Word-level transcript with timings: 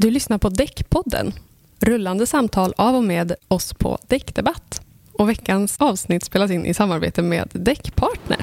Du 0.00 0.10
lyssnar 0.10 0.38
på 0.38 0.48
Däckpodden, 0.48 1.32
rullande 1.80 2.26
samtal 2.26 2.74
av 2.76 2.96
och 2.96 3.04
med 3.04 3.34
oss 3.48 3.74
på 3.74 3.98
Däckdebatt. 4.06 4.80
Och 5.12 5.28
veckans 5.28 5.76
avsnitt 5.78 6.24
spelas 6.24 6.50
in 6.50 6.66
i 6.66 6.74
samarbete 6.74 7.22
med 7.22 7.48
Däckpartner. 7.52 8.38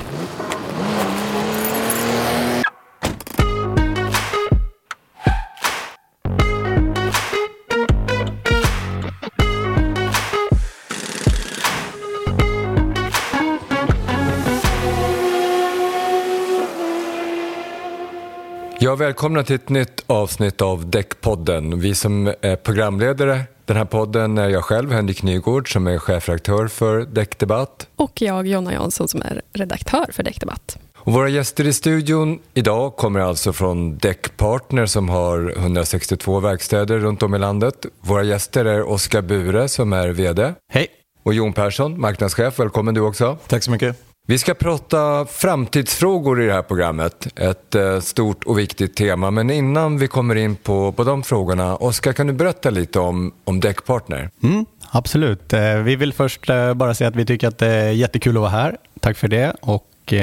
Ja, 18.87 18.95
välkomna 18.95 19.43
till 19.43 19.55
ett 19.55 19.69
nytt 19.69 20.03
avsnitt 20.07 20.61
av 20.61 20.89
Däckpodden. 20.89 21.79
Vi 21.79 21.95
som 21.95 22.33
är 22.41 22.55
programledare 22.55 23.41
den 23.65 23.77
här 23.77 23.85
podden 23.85 24.37
är 24.37 24.49
jag 24.49 24.63
själv, 24.63 24.91
Henrik 24.91 25.23
Nygård, 25.23 25.73
som 25.73 25.87
är 25.87 25.97
chefredaktör 25.97 26.67
för 26.67 26.99
Däckdebatt. 26.99 27.87
Och 27.95 28.21
jag, 28.21 28.47
Jonna 28.47 28.73
Jansson, 28.73 29.07
som 29.07 29.21
är 29.21 29.41
redaktör 29.53 30.05
för 30.11 30.23
Däckdebatt. 30.23 30.77
Och 30.97 31.13
våra 31.13 31.29
gäster 31.29 31.67
i 31.67 31.73
studion 31.73 32.39
idag 32.53 32.95
kommer 32.95 33.19
alltså 33.19 33.53
från 33.53 33.97
Däckpartner 33.97 34.85
som 34.85 35.09
har 35.09 35.53
162 35.57 36.39
verkstäder 36.39 36.99
runt 36.99 37.23
om 37.23 37.35
i 37.35 37.39
landet. 37.39 37.85
Våra 38.01 38.23
gäster 38.23 38.65
är 38.65 38.89
Oskar 38.89 39.21
Bure 39.21 39.67
som 39.67 39.93
är 39.93 40.09
VD. 40.09 40.53
Hej! 40.73 40.87
Och 41.23 41.33
Jon 41.33 41.53
Persson, 41.53 42.01
marknadschef. 42.01 42.59
Välkommen 42.59 42.93
du 42.93 43.01
också. 43.01 43.37
Tack 43.47 43.63
så 43.63 43.71
mycket. 43.71 44.03
Vi 44.29 44.37
ska 44.37 44.53
prata 44.53 45.25
framtidsfrågor 45.25 46.41
i 46.41 46.45
det 46.45 46.53
här 46.53 46.61
programmet. 46.61 47.27
Ett 47.39 47.75
eh, 47.75 47.99
stort 47.99 48.43
och 48.43 48.59
viktigt 48.59 48.95
tema. 48.95 49.31
Men 49.31 49.49
innan 49.49 49.97
vi 49.97 50.07
kommer 50.07 50.35
in 50.35 50.55
på, 50.55 50.91
på 50.91 51.03
de 51.03 51.23
frågorna, 51.23 51.75
Oskar, 51.75 52.13
kan 52.13 52.27
du 52.27 52.33
berätta 52.33 52.69
lite 52.69 52.99
om, 52.99 53.33
om 53.43 53.59
Däckpartner? 53.59 54.29
Mm, 54.43 54.65
absolut. 54.89 55.53
Eh, 55.53 55.75
vi 55.75 55.95
vill 55.95 56.13
först 56.13 56.49
eh, 56.49 56.73
bara 56.73 56.93
säga 56.93 57.07
att 57.07 57.15
vi 57.15 57.25
tycker 57.25 57.47
att 57.47 57.57
det 57.57 57.67
är 57.67 57.91
jättekul 57.91 58.37
att 58.37 58.41
vara 58.41 58.51
här. 58.51 58.77
Tack 58.99 59.17
för 59.17 59.27
det. 59.27 59.53
Och 59.61 60.13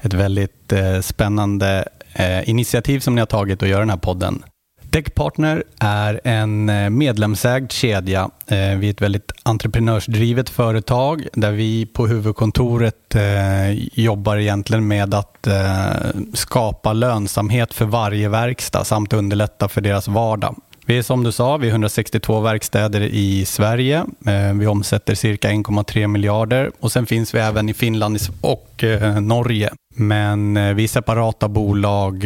ett 0.00 0.12
väldigt 0.12 0.72
spännande 1.00 1.88
initiativ 2.44 3.00
som 3.00 3.14
ni 3.14 3.20
har 3.20 3.26
tagit 3.26 3.62
att 3.62 3.68
göra 3.68 3.80
den 3.80 3.90
här 3.90 3.96
podden. 3.96 4.42
Däckpartner 4.94 5.64
är 5.80 6.20
en 6.24 6.68
eh, 6.68 6.90
medlemsägd 6.90 7.72
kedja. 7.72 8.30
Eh, 8.46 8.56
vi 8.56 8.86
är 8.86 8.90
ett 8.90 9.02
väldigt 9.02 9.32
entreprenörsdrivet 9.42 10.50
företag 10.50 11.26
där 11.32 11.52
vi 11.52 11.86
på 11.86 12.06
huvudkontoret 12.06 13.14
eh, 13.14 13.72
jobbar 13.92 14.36
egentligen 14.36 14.88
med 14.88 15.14
att 15.14 15.46
skapa 16.34 16.92
lönsamhet 16.92 17.74
för 17.74 17.84
varje 17.84 18.28
verkstad 18.28 18.84
samt 18.84 19.12
underlätta 19.12 19.68
för 19.68 19.80
deras 19.80 20.08
vardag. 20.08 20.56
Vi 20.86 20.98
är 20.98 21.02
som 21.02 21.24
du 21.24 21.32
sa, 21.32 21.56
vi 21.56 21.66
är 21.66 21.70
162 21.70 22.40
verkstäder 22.40 23.00
i 23.00 23.44
Sverige. 23.44 24.04
Vi 24.54 24.66
omsätter 24.66 25.14
cirka 25.14 25.50
1,3 25.50 26.06
miljarder 26.06 26.70
och 26.80 26.92
sen 26.92 27.06
finns 27.06 27.34
vi 27.34 27.38
även 27.38 27.68
i 27.68 27.74
Finland 27.74 28.18
och 28.40 28.84
Norge. 29.20 29.70
Men 29.94 30.54
vi 30.76 30.84
är 30.84 30.88
separata 30.88 31.48
bolag 31.48 32.24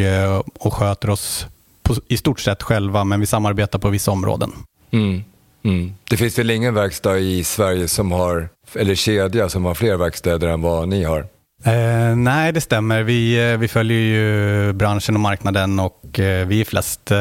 och 0.59 0.73
sköter 0.73 1.09
oss 1.09 1.47
på, 1.89 2.01
i 2.07 2.17
stort 2.17 2.39
sett 2.39 2.63
själva, 2.63 3.03
men 3.03 3.19
vi 3.19 3.25
samarbetar 3.25 3.79
på 3.79 3.89
vissa 3.89 4.11
områden. 4.11 4.51
Mm. 4.91 5.23
Mm. 5.63 5.93
Det 6.09 6.17
finns 6.17 6.39
väl 6.39 6.51
ingen 6.51 6.73
verkstad 6.73 7.17
i 7.17 7.43
Sverige 7.43 7.87
som 7.87 8.11
har, 8.11 8.49
eller 8.75 8.95
kedja 8.95 9.49
som 9.49 9.65
har 9.65 9.73
fler 9.73 9.97
verkstäder 9.97 10.47
än 10.47 10.61
vad 10.61 10.87
ni 10.87 11.03
har? 11.03 11.19
Eh, 11.65 12.15
nej, 12.15 12.51
det 12.51 12.61
stämmer. 12.61 13.03
Vi, 13.03 13.51
eh, 13.51 13.57
vi 13.57 13.67
följer 13.67 13.99
ju 13.99 14.73
branschen 14.73 15.15
och 15.15 15.21
marknaden 15.21 15.79
och 15.79 16.19
eh, 16.19 16.47
vi 16.47 16.61
är 16.61 16.65
flest 16.65 17.11
eh, 17.11 17.19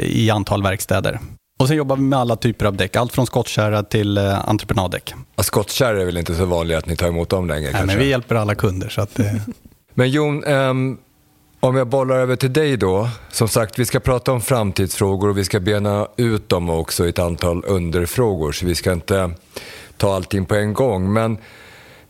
i 0.00 0.30
antal 0.30 0.62
verkstäder. 0.62 1.18
Och 1.58 1.68
sen 1.68 1.76
jobbar 1.76 1.96
vi 1.96 2.02
med 2.02 2.18
alla 2.18 2.36
typer 2.36 2.66
av 2.66 2.76
däck, 2.76 2.96
allt 2.96 3.12
från 3.12 3.26
skottkärra 3.26 3.82
till 3.82 4.18
eh, 4.18 4.48
entreprenaddäck. 4.48 5.14
Ja, 5.36 5.42
skottkärra 5.42 6.00
är 6.00 6.04
väl 6.04 6.16
inte 6.16 6.34
så 6.34 6.44
vanligt 6.44 6.78
att 6.78 6.86
ni 6.86 6.96
tar 6.96 7.08
emot 7.08 7.28
dem 7.28 7.48
längre? 7.48 7.62
Nej, 7.62 7.72
kanske? 7.72 7.86
men 7.86 7.98
vi 7.98 8.10
hjälper 8.10 8.34
alla 8.34 8.54
kunder. 8.54 8.88
Så 8.88 9.00
att, 9.00 9.18
eh... 9.18 9.26
men 9.94 10.10
Jon, 10.10 10.44
um, 10.44 10.98
om 11.64 11.76
jag 11.76 11.88
bollar 11.88 12.16
över 12.16 12.36
till 12.36 12.52
dig 12.52 12.76
då. 12.76 13.08
Som 13.30 13.48
sagt, 13.48 13.78
vi 13.78 13.84
ska 13.84 14.00
prata 14.00 14.32
om 14.32 14.40
framtidsfrågor 14.40 15.28
och 15.28 15.38
vi 15.38 15.44
ska 15.44 15.60
bena 15.60 16.08
ut 16.16 16.48
dem 16.48 16.70
också 16.70 17.06
i 17.06 17.08
ett 17.08 17.18
antal 17.18 17.64
underfrågor. 17.66 18.52
Så 18.52 18.66
vi 18.66 18.74
ska 18.74 18.92
inte 18.92 19.30
ta 19.96 20.14
allting 20.14 20.46
på 20.46 20.54
en 20.54 20.74
gång. 20.74 21.12
Men 21.12 21.38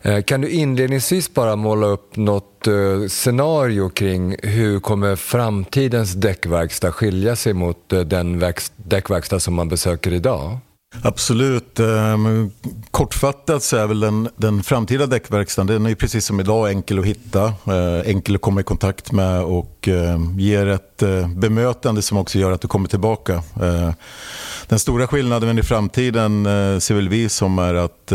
eh, 0.01 0.21
kan 0.21 0.41
du 0.41 0.49
inledningsvis 0.49 1.33
bara 1.33 1.55
måla 1.55 1.87
upp 1.87 2.15
något 2.15 2.67
eh, 2.67 3.07
scenario 3.07 3.89
kring 3.89 4.35
hur 4.43 4.79
kommer 4.79 5.15
framtidens 5.15 6.13
däckverkstad 6.13 6.91
skilja 6.91 7.35
sig 7.35 7.53
mot 7.53 7.93
eh, 7.93 7.99
den 7.99 8.43
däckverkstad 8.75 9.39
som 9.39 9.53
man 9.53 9.69
besöker 9.69 10.13
idag? 10.13 10.57
Absolut. 11.03 11.79
Eh, 11.79 12.17
kortfattat 12.91 13.63
så 13.63 13.77
är 13.77 13.87
väl 13.87 13.99
den, 13.99 14.29
den 14.35 14.63
framtida 14.63 15.05
däckverkstaden 15.05 15.67
den 15.83 15.91
är 15.91 15.95
precis 15.95 16.25
som 16.25 16.39
idag 16.39 16.69
enkel 16.69 16.99
att 16.99 17.05
hitta, 17.05 17.45
eh, 17.45 17.99
enkel 18.05 18.35
att 18.35 18.41
komma 18.41 18.61
i 18.61 18.63
kontakt 18.63 19.11
med 19.11 19.43
och 19.43 19.87
eh, 19.87 20.19
ger 20.37 20.67
ett 20.67 21.03
bemötande 21.35 22.01
som 22.01 22.17
också 22.17 22.39
gör 22.39 22.51
att 22.51 22.61
du 22.61 22.67
kommer 22.67 22.87
tillbaka. 22.87 23.43
Den 24.67 24.79
stora 24.79 25.07
skillnaden 25.07 25.59
i 25.59 25.63
framtiden 25.63 26.45
ser 26.81 26.93
väl 26.95 27.09
vi 27.09 27.29
som 27.29 27.59
är 27.59 27.73
att 27.73 28.07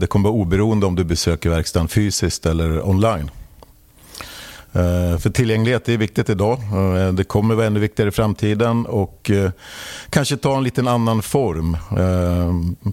det 0.00 0.06
kommer 0.06 0.28
vara 0.28 0.40
oberoende 0.40 0.86
om 0.86 0.94
du 0.94 1.04
besöker 1.04 1.50
verkstaden 1.50 1.88
fysiskt 1.88 2.46
eller 2.46 2.88
online. 2.88 3.30
Eh, 4.76 5.18
för 5.18 5.30
tillgänglighet 5.30 5.88
är 5.88 5.96
viktigt 5.96 6.30
idag. 6.30 6.58
Eh, 6.58 7.12
det 7.12 7.24
kommer 7.24 7.54
vara 7.54 7.66
ännu 7.66 7.80
viktigare 7.80 8.08
i 8.08 8.12
framtiden 8.12 8.86
och 8.86 9.30
eh, 9.30 9.50
kanske 10.10 10.36
ta 10.36 10.56
en 10.56 10.64
liten 10.64 10.88
annan 10.88 11.22
form. 11.22 11.76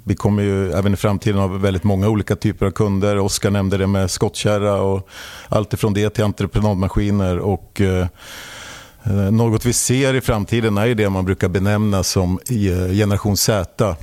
Vi 0.05 0.15
kommer 0.15 0.43
ju 0.43 0.71
även 0.71 0.93
i 0.93 0.95
framtiden 0.95 1.39
ha 1.39 1.47
väldigt 1.47 1.83
många 1.83 2.09
olika 2.09 2.35
typer 2.35 2.65
av 2.65 2.71
kunder. 2.71 3.19
Oskar 3.19 3.51
nämnde 3.51 3.77
det 3.77 3.87
med 3.87 4.11
skottkärra 4.11 4.81
och 4.81 5.07
allt 5.49 5.73
ifrån 5.73 5.93
det 5.93 6.09
till 6.09 6.23
entreprenadmaskiner. 6.23 7.39
Och 7.39 7.81
något 9.31 9.65
vi 9.65 9.73
ser 9.73 10.13
i 10.13 10.21
framtiden 10.21 10.77
är 10.77 10.95
det 10.95 11.09
man 11.09 11.25
brukar 11.25 11.47
benämna 11.47 12.03
som 12.03 12.39
generation 12.89 13.37
Z. 13.37 13.95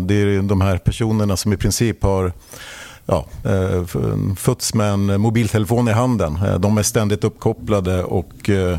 Det 0.00 0.14
är 0.14 0.42
de 0.42 0.60
här 0.60 0.78
personerna 0.78 1.36
som 1.36 1.52
i 1.52 1.56
princip 1.56 2.02
har 2.02 2.32
ja, 3.08 3.24
eh, 3.44 3.84
fötts 4.36 4.74
med 4.74 4.92
en 4.92 5.20
mobiltelefon 5.20 5.88
i 5.88 5.92
handen. 5.92 6.38
Eh, 6.46 6.58
de 6.58 6.78
är 6.78 6.82
ständigt 6.82 7.24
uppkopplade 7.24 8.04
och 8.04 8.50
eh, 8.50 8.78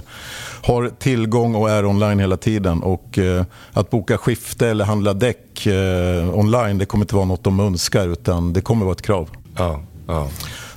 har 0.64 0.92
tillgång 1.00 1.56
och 1.56 1.70
är 1.70 1.86
online 1.86 2.20
hela 2.20 2.38
tiden. 2.38 2.84
Och 2.84 3.20
att 3.74 3.90
boka 3.90 4.18
skifte 4.18 4.68
eller 4.68 4.86
handla 4.86 5.14
däck 5.14 5.68
online 6.34 6.78
det 6.78 6.86
kommer 6.86 7.04
inte 7.04 7.16
vara 7.16 7.26
något 7.26 7.44
de 7.44 7.60
önskar 7.60 8.08
utan 8.08 8.54
det 8.54 8.62
kommer 8.62 8.86
vara 8.86 8.94
ett 8.94 9.02
krav. 9.02 9.30
Ja, 9.58 9.82
ja. 10.08 10.28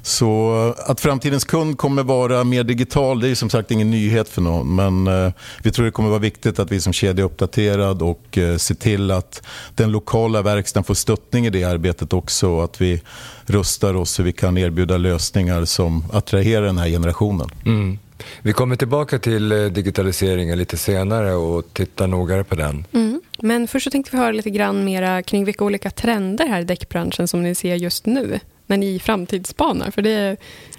Så 0.02 0.52
att 0.78 1.00
framtidens 1.00 1.44
kund 1.44 1.78
kommer 1.78 2.02
vara 2.02 2.44
mer 2.44 2.64
digital, 2.64 3.20
det 3.20 3.28
är 3.28 3.34
som 3.34 3.50
sagt 3.50 3.70
ingen 3.70 3.90
nyhet 3.90 4.28
för 4.28 4.42
någon. 4.42 4.74
Men 4.74 5.06
eh, 5.06 5.32
vi 5.62 5.70
tror 5.70 5.84
det 5.84 5.90
kommer 5.90 6.08
vara 6.08 6.18
viktigt 6.18 6.58
att 6.58 6.72
vi 6.72 6.80
som 6.80 6.92
kedja 6.92 7.24
är 7.24 7.26
uppdaterad 7.26 8.02
och 8.02 8.38
eh, 8.38 8.56
ser 8.56 8.74
till 8.74 9.10
att 9.10 9.42
den 9.74 9.92
lokala 9.92 10.42
verkstaden 10.42 10.84
får 10.84 10.94
stöttning 10.94 11.46
i 11.46 11.50
det 11.50 11.64
arbetet 11.64 12.12
också. 12.12 12.60
Att 12.60 12.80
vi 12.80 13.00
rustar 13.46 13.94
oss 13.94 14.10
så 14.10 14.22
vi 14.22 14.32
kan 14.32 14.58
erbjuda 14.58 14.96
lösningar 14.96 15.64
som 15.64 16.04
attraherar 16.12 16.66
den 16.66 16.78
här 16.78 16.88
generationen. 16.88 17.48
Mm. 17.64 17.98
Vi 18.42 18.52
kommer 18.52 18.76
tillbaka 18.76 19.18
till 19.18 19.52
eh, 19.52 19.64
digitaliseringen 19.64 20.58
lite 20.58 20.76
senare 20.76 21.34
och 21.34 21.64
tittar 21.72 22.06
noggrant 22.06 22.48
på 22.48 22.54
den. 22.54 22.84
Mm. 22.92 23.20
Men 23.38 23.68
först 23.68 23.84
så 23.84 23.90
tänkte 23.90 24.10
vi 24.12 24.18
höra 24.18 24.32
lite 24.32 24.50
grann 24.50 24.84
mera 24.84 25.22
kring 25.22 25.44
vilka 25.44 25.64
olika 25.64 25.90
trender 25.90 26.46
här 26.46 26.60
i 26.60 26.64
däckbranschen 26.64 27.28
som 27.28 27.42
ni 27.42 27.54
ser 27.54 27.74
just 27.74 28.06
nu 28.06 28.40
när 28.72 28.78
ni 28.78 28.98
framtidsspanar? 28.98 29.90
För 29.90 30.02
det 30.02 30.36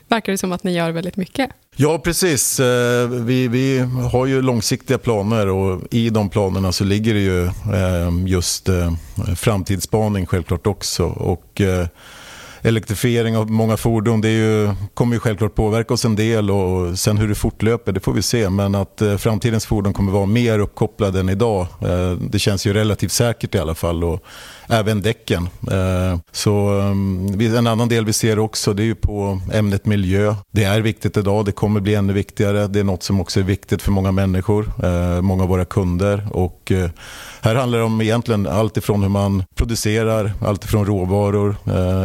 verkar 0.07 0.31
det 0.31 0.37
som 0.37 0.51
att 0.51 0.63
ni 0.63 0.73
gör 0.73 0.91
väldigt 0.91 1.17
mycket. 1.17 1.49
Ja, 1.75 1.99
precis. 1.99 2.59
Eh, 2.59 3.07
vi, 3.09 3.47
vi 3.47 3.79
har 4.11 4.25
ju 4.25 4.41
långsiktiga 4.41 4.97
planer 4.97 5.47
och 5.47 5.81
i 5.91 6.09
de 6.09 6.29
planerna 6.29 6.71
så 6.71 6.83
ligger 6.83 7.13
det 7.13 7.19
ju 7.19 7.45
eh, 7.45 8.27
just 8.27 8.69
eh, 8.69 8.93
framtidsspaning 9.35 10.25
självklart 10.25 10.67
också. 10.67 11.05
Och 11.05 11.61
elektrifiering 12.63 13.37
av 13.37 13.51
många 13.51 13.77
fordon 13.77 14.21
det 14.21 14.29
ju, 14.29 14.73
kommer 14.93 15.13
ju 15.15 15.19
självklart 15.19 15.55
påverka 15.55 15.93
oss 15.93 16.05
en 16.05 16.15
del 16.15 16.51
och 16.51 16.99
sen 16.99 17.17
hur 17.17 17.27
det 17.27 17.35
fortlöper 17.35 17.91
det 17.91 17.99
får 17.99 18.13
vi 18.13 18.21
se. 18.21 18.49
Men 18.49 18.75
att 18.75 19.01
eh, 19.01 19.17
framtidens 19.17 19.65
fordon 19.65 19.93
kommer 19.93 20.11
vara 20.11 20.25
mer 20.25 20.59
uppkopplade 20.59 21.19
än 21.19 21.29
idag 21.29 21.67
eh, 21.81 22.11
det 22.11 22.39
känns 22.39 22.67
ju 22.67 22.73
relativt 22.73 23.11
säkert 23.11 23.55
i 23.55 23.59
alla 23.59 23.75
fall. 23.75 24.03
Och 24.03 24.23
även 24.67 25.01
däcken. 25.01 25.49
Eh, 25.71 26.19
så 26.31 26.69
mm, 26.69 27.55
en 27.55 27.67
annan 27.67 27.89
del 27.89 28.05
vi 28.05 28.13
ser 28.13 28.39
också 28.39 28.73
det 28.73 28.83
är 28.83 28.85
ju 28.85 28.95
på 28.95 29.41
ämnet 29.53 29.85
miljö. 29.85 30.35
Det 30.51 30.63
är 30.63 30.81
viktigt 30.81 31.17
idag, 31.17 31.45
det 31.45 31.51
kommer 31.51 31.79
bli 31.79 31.95
ännu 31.95 32.13
viktigare. 32.13 32.67
Det 32.67 32.79
är 32.79 32.83
något 32.83 33.03
som 33.03 33.21
också 33.21 33.39
är 33.39 33.43
viktigt 33.43 33.81
för 33.81 33.91
många 33.91 34.11
människor, 34.11 34.71
eh, 34.83 35.21
många 35.21 35.43
av 35.43 35.49
våra 35.49 35.65
kunder. 35.65 36.27
Och 36.31 36.71
eh, 36.71 36.89
här 37.41 37.55
handlar 37.55 37.79
det 37.79 37.85
om 37.85 38.01
egentligen 38.01 38.47
allt 38.47 38.77
ifrån 38.77 39.01
hur 39.01 39.09
man 39.09 39.43
producerar, 39.55 40.33
allt 40.45 40.63
ifrån 40.65 40.85
råvaror, 40.85 41.55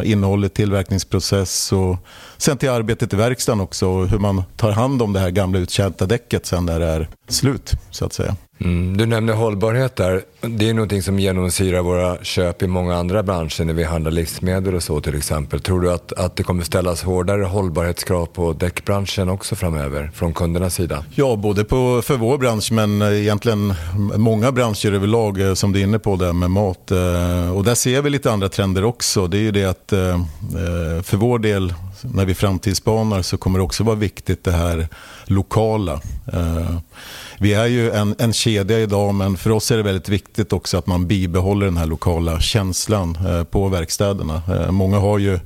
innehållet, 0.03 0.48
tillverkningsprocess 0.49 1.71
och 1.71 1.97
sen 2.37 2.57
till 2.57 2.69
arbetet 2.69 3.13
i 3.13 3.15
verkstaden 3.15 3.61
också. 3.61 3.87
och 3.87 4.07
Hur 4.07 4.19
man 4.19 4.43
tar 4.55 4.71
hand 4.71 5.01
om 5.01 5.13
det 5.13 5.19
här 5.19 5.29
gamla 5.29 5.59
uttjänta 5.59 6.05
däcket 6.05 6.45
sen 6.45 6.65
när 6.65 6.79
det 6.79 6.85
är 6.85 7.09
slut 7.27 7.71
så 7.91 8.05
att 8.05 8.13
säga. 8.13 8.35
Mm, 8.61 8.97
du 8.97 9.05
nämnde 9.05 9.33
hållbarhet 9.33 9.95
där. 9.95 10.21
Det 10.41 10.69
är 10.69 10.73
någonting 10.73 11.03
som 11.03 11.19
genomsyrar 11.19 11.81
våra 11.81 12.23
köp 12.23 12.61
i 12.61 12.67
många 12.67 12.95
andra 12.95 13.23
branscher 13.23 13.65
när 13.65 13.73
vi 13.73 13.83
handlar 13.83 14.11
livsmedel 14.11 14.75
och 14.75 14.83
så 14.83 15.01
till 15.01 15.17
exempel. 15.17 15.59
Tror 15.59 15.81
du 15.81 15.91
att, 15.91 16.13
att 16.13 16.35
det 16.35 16.43
kommer 16.43 16.63
ställas 16.63 17.03
hårdare 17.03 17.43
hållbarhetskrav 17.43 18.25
på 18.25 18.53
däckbranschen 18.53 19.29
också 19.29 19.55
framöver 19.55 20.11
från 20.13 20.33
kundernas 20.33 20.75
sida? 20.75 21.05
Ja, 21.15 21.35
både 21.35 21.63
på, 21.63 22.01
för 22.01 22.17
vår 22.17 22.37
bransch 22.37 22.71
men 22.71 23.01
eh, 23.01 23.21
egentligen 23.21 23.73
många 24.15 24.51
branscher 24.51 24.93
överlag 24.93 25.41
eh, 25.41 25.53
som 25.53 25.71
du 25.71 25.79
är 25.79 25.83
inne 25.83 25.99
på 25.99 26.15
där 26.15 26.33
med 26.33 26.51
mat. 26.51 26.91
Eh, 26.91 27.55
och 27.55 27.63
där 27.63 27.75
ser 27.75 28.01
vi 28.01 28.09
lite 28.09 28.31
andra 28.31 28.49
trender 28.49 28.83
också. 28.83 29.27
Det 29.27 29.37
är 29.37 29.41
ju 29.41 29.51
det 29.51 29.65
att 29.65 29.89
för 31.05 31.17
vår 31.17 31.39
del 31.39 31.73
när 32.01 32.25
vi 32.25 32.35
framtidsspanar 32.35 33.21
så 33.21 33.37
kommer 33.37 33.59
det 33.59 33.65
också 33.65 33.83
vara 33.83 33.95
viktigt 33.95 34.43
det 34.43 34.51
här 34.51 34.87
lokala. 35.25 36.01
Vi 37.41 37.53
är 37.53 37.65
ju 37.65 37.91
en, 37.91 38.15
en 38.17 38.33
kedja 38.33 38.79
idag 38.79 39.15
men 39.15 39.37
för 39.37 39.49
oss 39.49 39.71
är 39.71 39.77
det 39.77 39.83
väldigt 39.83 40.09
viktigt 40.09 40.53
också 40.53 40.77
att 40.77 40.87
man 40.87 41.07
bibehåller 41.07 41.65
den 41.65 41.77
här 41.77 41.85
lokala 41.85 42.39
känslan 42.39 43.17
eh, 43.27 43.43
på 43.43 43.67
verkstäderna. 43.67 44.41
Eh, 44.49 44.71
många 44.71 44.99
har 44.99 45.17
ju 45.17 45.39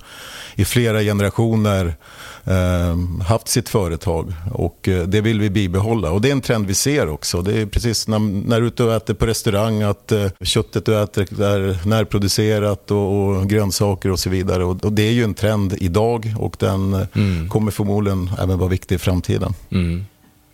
i 0.55 0.65
flera 0.65 1.01
generationer 1.01 1.95
eh, 2.43 3.23
haft 3.27 3.47
sitt 3.47 3.69
företag 3.69 4.33
och 4.53 4.89
det 5.07 5.21
vill 5.21 5.39
vi 5.39 5.49
bibehålla. 5.49 6.11
Och 6.11 6.21
det 6.21 6.27
är 6.27 6.31
en 6.31 6.41
trend 6.41 6.67
vi 6.67 6.73
ser 6.73 7.09
också. 7.09 7.41
Det 7.41 7.61
är 7.61 7.65
precis 7.65 8.07
när, 8.07 8.19
när 8.19 8.59
du 8.59 8.65
är 8.65 8.67
ute 8.67 8.83
och 8.83 8.93
äter 8.93 9.13
på 9.13 9.25
restaurang 9.25 9.81
att 9.81 10.11
köttet 10.41 10.85
du 10.85 11.01
äter 11.03 11.41
är 11.43 11.87
närproducerat 11.87 12.91
och, 12.91 13.29
och 13.29 13.49
grönsaker 13.49 14.11
och 14.11 14.19
så 14.19 14.29
vidare. 14.29 14.63
Och, 14.63 14.85
och, 14.85 14.93
det 14.93 15.03
är 15.03 15.11
ju 15.11 15.23
en 15.23 15.33
trend 15.33 15.75
idag 15.79 16.35
och 16.39 16.55
den 16.59 17.07
mm. 17.13 17.49
kommer 17.49 17.71
förmodligen 17.71 18.31
även 18.39 18.59
vara 18.59 18.69
viktig 18.69 18.95
i 18.95 18.99
framtiden. 18.99 19.53
Mm. 19.71 20.05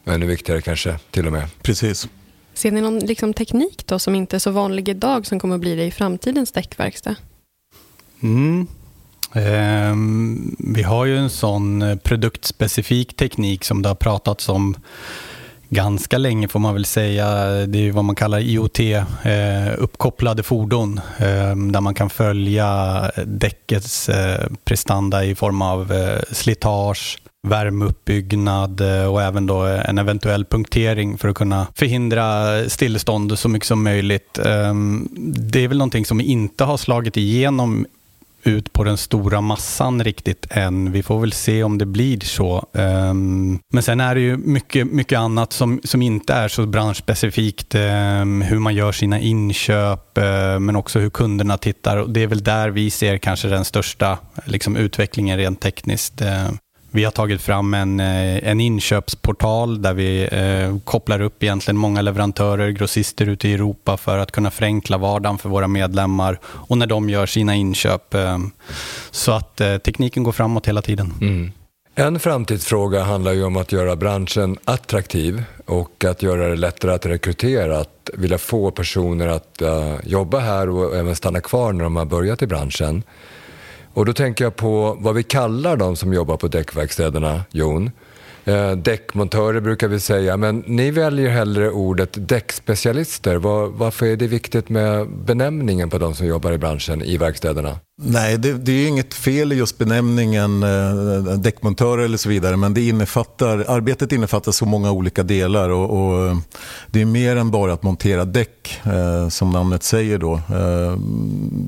Ännu 0.10 0.26
viktigare 0.26 0.62
kanske 0.62 1.00
till 1.12 1.26
och 1.26 1.32
med. 1.32 1.48
Precis. 1.62 2.08
Ser 2.54 2.72
ni 2.72 2.82
någon 2.82 3.00
liksom, 3.00 3.34
teknik 3.34 3.84
då 3.86 4.00
som 4.00 4.16
inte 4.16 4.38
är 4.38 4.40
så 4.40 4.52
vanlig 4.52 4.90
idag 4.90 5.26
som 5.26 5.40
kommer 5.40 5.56
att 5.56 5.62
bli 5.62 5.76
det 5.76 5.86
i 5.86 5.92
framtidens 5.92 6.52
däckverkstad? 6.52 7.16
Mm. 8.24 8.68
Um, 9.34 10.56
vi 10.60 10.84
har 10.84 11.06
ju 11.06 11.18
en 11.18 11.30
sån 11.30 11.82
eh, 11.82 11.96
produktspecifik 11.96 13.16
teknik 13.16 13.64
som 13.64 13.82
det 13.82 13.90
har 13.90 13.96
pratats 13.96 14.50
om 14.50 14.76
ganska 15.70 16.18
länge 16.18 16.48
får 16.48 16.60
man 16.60 16.74
väl 16.74 16.86
säga. 16.86 17.28
Det 17.66 17.88
är 17.88 17.92
vad 17.92 18.06
man 18.06 18.16
kallar 18.16 18.40
IoT, 18.40 18.80
eh, 18.80 19.04
uppkopplade 19.78 20.44
fordon, 20.44 21.02
eh, 21.18 21.56
där 21.56 21.82
man 21.82 21.94
kan 21.94 22.10
följa 22.10 23.02
däckets 23.26 24.10
eh, 24.10 24.48
prestanda 24.64 25.26
i 25.26 25.36
form 25.36 25.62
av 25.62 25.92
eh, 25.92 26.20
slitage, 26.32 27.18
värmeuppbyggnad 27.48 28.82
eh, 28.82 29.06
och 29.06 29.22
även 29.22 29.46
då 29.46 29.66
eh, 29.66 29.90
en 29.90 29.98
eventuell 29.98 30.46
punktering 30.46 31.18
för 31.18 31.28
att 31.28 31.36
kunna 31.36 31.68
förhindra 31.76 32.60
stillestånd 32.70 33.40
så 33.40 33.50
mycket 33.50 33.68
som 33.68 33.84
möjligt. 33.84 34.40
Ehm, 34.46 35.08
det 35.52 35.64
är 35.64 35.68
väl 35.68 35.78
någonting 35.78 36.06
som 36.06 36.22
inte 36.22 36.64
har 36.64 36.78
slagit 36.78 37.18
igenom 37.18 37.86
ut 38.44 38.74
på 38.74 38.84
den 38.84 38.98
stora 38.98 39.42
massan 39.42 40.04
riktigt 40.04 40.48
än. 40.50 40.92
Vi 40.92 41.04
får 41.04 41.20
väl 41.20 41.32
se 41.32 41.64
om 41.64 41.78
det 41.78 41.86
blir 41.86 42.20
så. 42.20 42.66
Ehm, 42.74 43.60
men 43.74 43.84
sen 43.84 44.00
är 44.00 44.16
det 44.16 44.22
ju 44.22 44.38
mycket, 44.38 44.88
mycket 44.92 45.20
annat 45.20 45.54
som, 45.54 45.82
som 45.84 46.02
inte 46.02 46.34
är 46.34 46.48
så 46.48 46.66
branschspecifikt. 46.66 47.76
Ehm, 47.76 48.42
hur 48.42 48.60
man 48.60 48.76
gör 48.76 48.92
sina 48.92 49.20
inköp, 49.20 50.18
eh, 50.18 50.60
men 50.60 50.76
också 50.76 51.00
hur 51.00 51.10
kunderna 51.10 51.58
tittar. 51.58 52.06
Det 52.08 52.24
är 52.24 52.28
väl 52.28 52.44
där 52.44 52.70
vi 52.70 52.90
ser 52.90 53.18
kanske 53.18 53.48
den 53.48 53.66
största 53.66 54.18
liksom, 54.46 54.76
utvecklingen 54.76 55.38
rent 55.38 55.62
tekniskt. 55.62 56.22
Vi 56.92 57.04
har 57.04 57.12
tagit 57.12 57.42
fram 57.42 57.74
en, 57.74 58.00
eh, 58.00 58.50
en 58.50 58.62
inköpsportal 58.62 59.82
där 59.82 59.94
vi 59.94 60.28
eh, 60.32 60.78
kopplar 60.84 61.22
upp 61.22 61.44
egentligen 61.44 61.78
många 61.78 62.02
leverantörer, 62.02 62.70
grossister 62.70 63.30
ute 63.30 63.50
i 63.50 63.54
Europa 63.54 63.98
för 63.98 64.18
att 64.18 64.32
kunna 64.32 64.52
förenkla 64.52 64.98
vardagen 64.98 65.38
för 65.38 65.50
våra 65.50 65.68
medlemmar 65.68 66.40
och 66.44 66.78
när 66.78 66.88
de 66.88 67.10
gör 67.10 67.26
sina 67.26 67.56
inköp. 67.56 68.14
Eh, 68.14 68.38
så 69.12 69.32
att 69.32 69.62
eh, 69.62 69.78
tekniken 69.78 70.24
går 70.24 70.32
framåt 70.32 70.68
hela 70.68 70.82
tiden. 70.82 71.14
Mm. 71.22 71.52
En 71.96 72.20
framtidsfråga 72.20 73.04
handlar 73.04 73.34
ju 73.34 73.44
om 73.44 73.58
att 73.58 73.72
göra 73.72 73.96
branschen 73.96 74.58
attraktiv 74.66 75.44
och 75.66 76.06
att 76.06 76.22
göra 76.24 76.48
det 76.48 76.56
lättare 76.56 76.92
att 76.92 77.06
rekrytera, 77.06 77.80
att 77.80 78.10
vilja 78.14 78.38
få 78.38 78.72
personer 78.72 79.28
att 79.28 79.62
uh, 79.62 79.96
jobba 80.04 80.40
här 80.40 80.70
och 80.70 80.96
även 80.96 81.16
stanna 81.16 81.42
kvar 81.42 81.74
när 81.74 81.84
de 81.84 81.96
har 81.96 82.06
börjat 82.06 82.42
i 82.42 82.48
branschen. 82.48 83.04
Och 83.94 84.06
då 84.06 84.14
tänker 84.14 84.44
jag 84.44 84.56
på 84.56 84.98
vad 85.00 85.16
vi 85.16 85.24
kallar 85.24 85.78
de 85.78 85.96
som 85.96 86.14
jobbar 86.14 86.38
på 86.38 86.48
däckverkstäderna, 86.48 87.42
Jon. 87.52 87.92
Eh, 88.46 88.72
däckmontörer 88.72 89.60
brukar 89.60 89.88
vi 89.88 90.00
säga, 90.00 90.38
men 90.38 90.64
ni 90.68 90.92
väljer 90.92 91.30
hellre 91.30 91.72
ordet 91.72 92.10
däckspecialister. 92.30 93.36
Var, 93.36 93.68
varför 93.68 94.06
är 94.06 94.16
det 94.16 94.28
viktigt 94.28 94.70
med 94.70 95.10
benämningen 95.10 95.90
på 95.90 95.98
de 95.98 96.16
som 96.16 96.28
jobbar 96.28 96.52
i 96.52 96.58
branschen 96.58 97.02
i 97.02 97.18
verkstäderna? 97.18 97.80
Nej, 98.02 98.38
det, 98.38 98.54
det 98.54 98.72
är 98.72 98.88
inget 98.88 99.14
fel 99.14 99.52
i 99.52 99.56
just 99.56 99.78
benämningen 99.78 100.64
eh, 100.64 101.34
däckmontörer 101.38 102.04
eller 102.04 102.18
så 102.18 102.30
vidare, 102.30 102.58
men 102.58 102.74
det 102.74 102.88
innefattar, 102.88 103.66
arbetet 103.68 104.12
innefattar 104.12 104.52
så 104.52 104.66
många 104.66 104.92
olika 104.92 105.24
delar 105.24 105.70
och, 105.70 105.90
och 105.90 106.28
eh, 106.28 106.38
det 106.88 107.02
är 107.02 107.06
mer 107.06 107.36
än 107.36 107.52
bara 107.52 107.74
att 107.74 107.84
montera 107.84 108.26
däck, 108.26 108.82
eh, 108.84 109.30
som 109.30 109.50
namnet 109.50 109.84
säger 109.84 110.18
då. 110.18 110.34
Eh, 110.34 110.98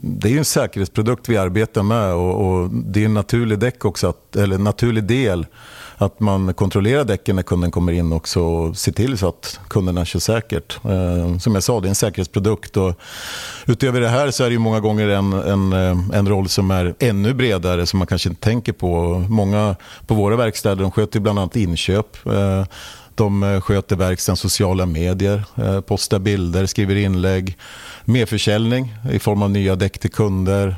det 0.02 0.28
är 0.28 0.32
ju 0.32 0.38
en 0.38 0.46
säkerhetsprodukt 0.46 1.30
vi 1.30 1.38
arbetar 1.38 1.84
med 1.84 2.14
och, 2.14 2.46
och 2.46 2.70
det 2.70 3.02
är 3.02 3.06
en 3.06 3.14
naturlig 3.14 3.60
däck 3.60 3.86
också, 3.86 4.08
att, 4.08 4.36
eller 4.36 4.56
en 4.56 4.64
naturlig 4.64 5.04
del 5.04 5.46
att 6.02 6.20
man 6.20 6.54
kontrollerar 6.54 7.04
däcken 7.04 7.36
när 7.36 7.44
kunden 7.44 7.72
kommer 7.72 7.92
in 7.92 8.14
också 8.14 8.42
och 8.42 8.78
ser 8.78 8.92
till 8.92 9.18
så 9.18 9.28
att 9.28 9.60
kunderna 9.68 10.06
kör 10.06 10.20
säkert. 10.20 10.80
Eh, 10.86 11.38
som 11.38 11.54
jag 11.54 11.64
sa, 11.64 11.80
det 11.80 11.88
är 11.88 11.90
en 11.90 11.96
säkerhetsprodukt. 11.96 12.78
Och 12.78 12.94
utöver 13.66 14.02
det 14.02 14.08
här 14.08 14.32
så 14.32 14.44
är 14.44 14.50
det 14.50 14.60
många 14.60 14.80
gånger 14.80 15.08
en, 15.08 15.34
en, 15.34 15.74
en 16.14 16.21
en 16.22 16.30
roll 16.30 16.50
som 16.50 16.72
är 16.72 16.96
ännu 17.00 17.34
bredare 17.34 17.86
som 17.86 17.98
man 18.00 18.08
kanske 18.08 18.30
inte 18.30 18.42
tänker 18.42 18.74
på. 18.74 19.20
Många 19.30 19.76
på 20.08 20.14
våra 20.14 20.36
verkstäder 20.36 20.82
de 20.82 20.92
sköter 20.92 21.20
bland 21.20 21.40
annat 21.40 21.56
inköp. 21.56 22.26
Eh, 22.26 22.66
de 23.16 23.44
eh, 23.44 23.62
sköter 23.62 23.96
verkstadens 23.96 24.40
sociala 24.40 24.86
medier, 24.86 25.44
eh, 25.56 25.82
postar 25.82 26.20
bilder, 26.20 26.66
skriver 26.66 26.96
inlägg, 26.96 27.58
merförsäljning 28.06 28.96
i 29.12 29.20
form 29.20 29.42
av 29.42 29.50
nya 29.50 29.76
däck 29.76 30.00
till 30.00 30.12
kunder. 30.12 30.76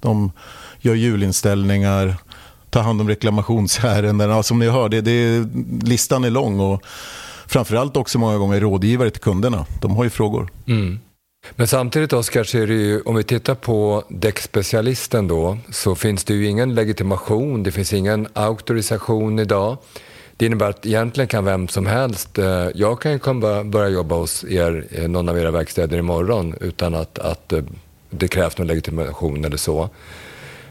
De 0.00 0.32
gör 0.80 0.94
julinställningar, 0.94 2.16
tar 2.70 2.82
hand 2.82 3.00
om 3.00 3.08
reklamationsärenden. 3.08 4.30
Ja, 4.30 4.42
som 4.42 4.58
ni 4.58 4.68
hör, 4.68 4.88
det, 4.88 5.00
det, 5.00 5.48
listan 5.82 6.24
är 6.24 6.30
lång 6.30 6.60
och 6.60 6.82
framförallt 7.46 7.96
också 7.96 8.18
många 8.18 8.38
gånger 8.38 8.60
rådgivare 8.60 9.10
till 9.10 9.22
kunderna. 9.22 9.66
De 9.80 9.96
har 9.96 10.04
ju 10.04 10.10
frågor. 10.10 10.50
Mm. 10.66 10.98
Men 11.50 11.66
samtidigt 11.66 12.12
Oskar, 12.12 12.44
så 12.44 12.58
är 12.58 12.66
det 12.66 12.74
ju, 12.74 13.00
om 13.00 13.14
vi 13.14 13.22
tittar 13.22 13.54
på 13.54 14.04
däckspecialisten 14.08 15.28
då, 15.28 15.58
så 15.70 15.94
finns 15.94 16.24
det 16.24 16.34
ju 16.34 16.46
ingen 16.46 16.74
legitimation, 16.74 17.62
det 17.62 17.72
finns 17.72 17.92
ingen 17.92 18.28
auktorisation 18.32 19.38
idag. 19.38 19.76
Det 20.36 20.46
innebär 20.46 20.70
att 20.70 20.86
egentligen 20.86 21.28
kan 21.28 21.44
vem 21.44 21.68
som 21.68 21.86
helst, 21.86 22.38
eh, 22.38 22.68
jag 22.74 23.00
kan 23.00 23.12
ju 23.12 23.18
komma, 23.18 23.64
börja 23.64 23.88
jobba 23.88 24.16
hos 24.16 24.44
er, 24.44 24.86
eh, 24.90 25.08
någon 25.08 25.28
av 25.28 25.38
era 25.38 25.50
verkstäder 25.50 25.98
imorgon 25.98 26.54
utan 26.60 26.94
att, 26.94 27.18
att 27.18 27.52
eh, 27.52 27.62
det 28.10 28.28
krävs 28.28 28.58
någon 28.58 28.66
legitimation 28.66 29.44
eller 29.44 29.56
så. 29.56 29.90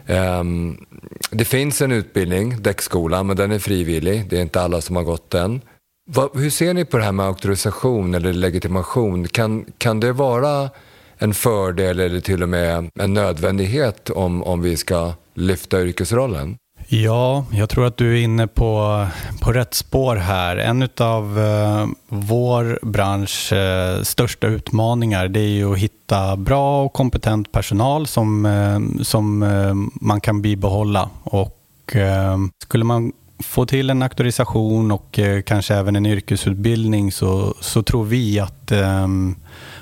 Ehm, 0.05 0.85
det 1.29 1.45
finns 1.45 1.81
en 1.81 1.91
utbildning, 1.91 2.61
däckskolan, 2.61 3.27
men 3.27 3.37
den 3.37 3.51
är 3.51 3.59
frivillig. 3.59 4.29
Det 4.29 4.37
är 4.37 4.41
inte 4.41 4.61
alla 4.61 4.81
som 4.81 4.95
har 4.95 5.03
gått 5.03 5.29
den. 5.29 5.61
Va, 6.05 6.29
hur 6.33 6.49
ser 6.49 6.73
ni 6.73 6.85
på 6.85 6.97
det 6.97 7.03
här 7.03 7.11
med 7.11 7.25
auktorisation 7.25 8.13
eller 8.13 8.33
legitimation? 8.33 9.27
Kan, 9.27 9.65
kan 9.77 9.99
det 9.99 10.11
vara 10.11 10.69
en 11.17 11.33
fördel 11.33 11.99
eller 11.99 12.19
till 12.19 12.43
och 12.43 12.49
med 12.49 12.89
en 12.99 13.13
nödvändighet 13.13 14.09
om, 14.09 14.43
om 14.43 14.61
vi 14.61 14.77
ska 14.77 15.13
lyfta 15.33 15.81
yrkesrollen? 15.81 16.57
Ja, 16.87 17.45
jag 17.51 17.69
tror 17.69 17.85
att 17.85 17.97
du 17.97 18.17
är 18.17 18.23
inne 18.23 18.47
på, 18.47 19.07
på 19.41 19.51
rätt 19.51 19.73
spår 19.73 20.15
här. 20.15 20.57
En 20.57 20.89
av 20.97 21.39
eh, 21.39 21.87
vår 22.07 22.79
branschs 22.81 23.51
eh, 23.51 24.01
största 24.01 24.47
utmaningar 24.47 25.27
det 25.27 25.39
är 25.39 25.47
ju 25.47 25.71
att 25.73 25.77
hitta 25.77 26.35
bra 26.35 26.83
och 26.83 26.93
kompetent 26.93 27.51
personal 27.51 28.07
som, 28.07 28.45
eh, 28.45 29.03
som 29.03 29.43
eh, 29.43 29.73
man 30.01 30.21
kan 30.21 30.41
bibehålla. 30.41 31.09
Och, 31.23 31.95
eh, 31.95 32.37
skulle 32.63 32.83
man 32.83 33.11
få 33.43 33.65
till 33.65 33.89
en 33.89 34.01
auktorisation 34.01 34.91
och 34.91 35.19
eh, 35.19 35.41
kanske 35.41 35.75
även 35.75 35.95
en 35.95 36.05
yrkesutbildning 36.05 37.11
så, 37.11 37.55
så 37.59 37.83
tror 37.83 38.03
vi 38.05 38.39
att, 38.39 38.71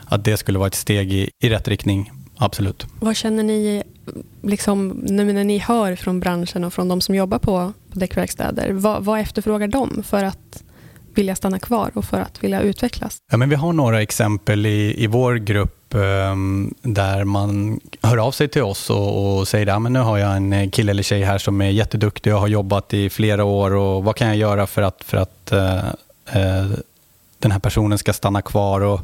att 0.05 0.25
det 0.25 0.37
skulle 0.37 0.59
vara 0.59 0.67
ett 0.67 0.75
steg 0.75 1.13
i, 1.13 1.29
i 1.43 1.49
rätt 1.49 1.67
riktning. 1.67 2.11
Absolut. 2.37 2.87
Vad 2.99 3.15
känner 3.15 3.43
ni 3.43 3.83
liksom, 4.41 4.87
när 4.89 5.43
ni 5.43 5.57
hör 5.57 5.95
från 5.95 6.19
branschen 6.19 6.63
och 6.63 6.73
från 6.73 6.87
de 6.87 7.01
som 7.01 7.15
jobbar 7.15 7.39
på, 7.39 7.73
på 7.91 7.99
däckverkstäder? 7.99 8.71
Vad, 8.71 9.03
vad 9.03 9.19
efterfrågar 9.19 9.67
de 9.67 10.03
för 10.03 10.23
att 10.23 10.63
vilja 11.15 11.35
stanna 11.35 11.59
kvar 11.59 11.91
och 11.93 12.05
för 12.05 12.21
att 12.21 12.43
vilja 12.43 12.61
utvecklas? 12.61 13.17
Ja, 13.31 13.37
men 13.37 13.49
vi 13.49 13.55
har 13.55 13.73
några 13.73 14.01
exempel 14.01 14.65
i, 14.65 15.03
i 15.03 15.07
vår 15.07 15.35
grupp 15.35 15.80
Ehm, 15.95 16.73
där 16.81 17.23
man 17.23 17.79
hör 18.01 18.17
av 18.17 18.31
sig 18.31 18.47
till 18.47 18.63
oss 18.63 18.89
och, 18.89 19.39
och 19.39 19.47
säger 19.47 19.67
att 19.67 19.91
nu 19.91 19.99
har 19.99 20.17
jag 20.17 20.35
en 20.35 20.53
eh, 20.53 20.69
kille 20.69 20.91
eller 20.91 21.03
tjej 21.03 21.23
här 21.23 21.37
som 21.37 21.61
är 21.61 21.69
jätteduktig 21.69 22.33
och 22.33 22.39
har 22.39 22.47
jobbat 22.47 22.93
i 22.93 23.09
flera 23.09 23.43
år 23.43 23.73
och 23.73 24.03
vad 24.03 24.15
kan 24.15 24.27
jag 24.27 24.37
göra 24.37 24.67
för 24.67 24.81
att, 24.81 25.03
för 25.03 25.17
att 25.17 25.51
eh, 25.51 25.77
eh 26.33 26.65
den 27.39 27.51
här 27.51 27.59
personen 27.59 27.97
ska 27.97 28.13
stanna 28.13 28.41
kvar. 28.41 28.81
Och, 28.81 29.01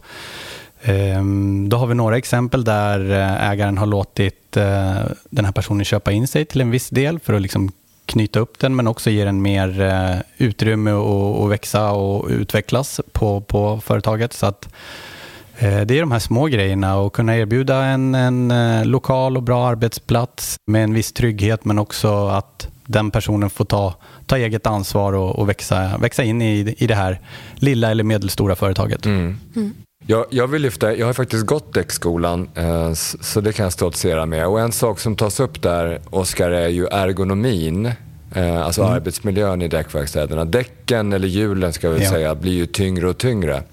eh, 0.90 1.24
då 1.68 1.78
har 1.78 1.88
vi 1.88 1.96
några 1.96 2.18
exempel 2.18 2.64
där 2.64 3.12
eh, 3.12 3.50
ägaren 3.50 3.78
har 3.78 3.86
låtit 3.86 4.58
eh, 4.58 5.02
den 5.30 5.46
här 5.46 5.52
personen 5.52 5.86
köpa 5.86 6.12
in 6.12 6.28
sig 6.28 6.46
till 6.46 6.62
en 6.62 6.72
viss 6.72 6.90
del 6.90 7.20
för 7.20 7.34
att 7.34 7.42
liksom 7.42 7.72
knyta 8.06 8.40
upp 8.40 8.60
den 8.60 8.76
men 8.76 8.88
också 8.88 9.10
ge 9.10 9.26
den 9.26 9.42
mer 9.42 9.82
eh, 9.82 10.16
utrymme 10.38 10.92
att 10.92 11.50
växa 11.50 11.92
och 11.92 12.28
utvecklas 12.30 13.02
på, 13.12 13.42
på 13.42 13.82
företaget. 13.82 14.34
Så 14.34 14.46
att 14.46 14.70
det 15.60 15.92
är 15.92 16.00
de 16.00 16.12
här 16.12 16.20
små 16.20 16.46
grejerna 16.46 16.98
och 16.98 17.14
kunna 17.14 17.38
erbjuda 17.38 17.84
en, 17.84 18.16
en 18.16 18.52
eh, 18.52 18.86
lokal 18.86 19.38
och 19.38 19.44
bra 19.44 19.68
arbetsplats 19.68 20.56
med 20.68 20.84
en 20.84 20.94
viss 20.94 21.14
trygghet 21.14 21.66
men 21.66 21.80
också 21.80 22.28
att 22.28 22.68
den 22.86 23.12
personen 23.12 23.50
får 23.50 23.66
ta, 23.66 23.96
ta 24.26 24.38
eget 24.38 24.68
ansvar 24.68 25.14
och, 25.14 25.40
och 25.40 25.50
växa, 25.50 25.98
växa 25.98 26.24
in 26.24 26.42
i, 26.42 26.76
i 26.78 26.88
det 26.88 26.96
här 26.96 27.22
lilla 27.56 27.92
eller 27.92 28.04
medelstora 28.04 28.56
företaget. 28.56 29.06
Mm. 29.06 29.38
Mm. 29.56 29.74
Jag, 30.06 30.26
jag, 30.30 30.48
vill 30.48 30.62
lyfta, 30.62 30.96
jag 30.96 31.06
har 31.06 31.14
faktiskt 31.14 31.46
gått 31.46 31.74
däckskolan 31.74 32.50
eh, 32.56 32.94
så 32.94 33.42
det 33.42 33.54
kan 33.54 33.64
jag 33.64 33.74
stoltsera 33.74 34.26
med. 34.26 34.48
Och 34.48 34.60
en 34.60 34.72
sak 34.72 35.00
som 35.00 35.16
tas 35.16 35.40
upp 35.40 35.62
där, 35.62 36.00
Oskar, 36.10 36.52
är 36.52 36.68
ju 36.68 36.86
ergonomin. 36.86 37.92
Alltså 38.64 38.82
mm. 38.82 38.94
arbetsmiljön 38.94 39.62
i 39.62 39.68
däckverkstäderna. 39.68 40.46
Däcken, 40.46 41.14
eller 41.14 41.28
hjulen 41.28 41.74
ska 41.74 41.90
vi 41.90 42.04
ja. 42.04 42.10
säga, 42.10 42.36
blir 42.36 42.54
ju 42.54 42.66
tyngre 42.66 43.10
och 43.10 43.18
tyngre. 43.18 43.64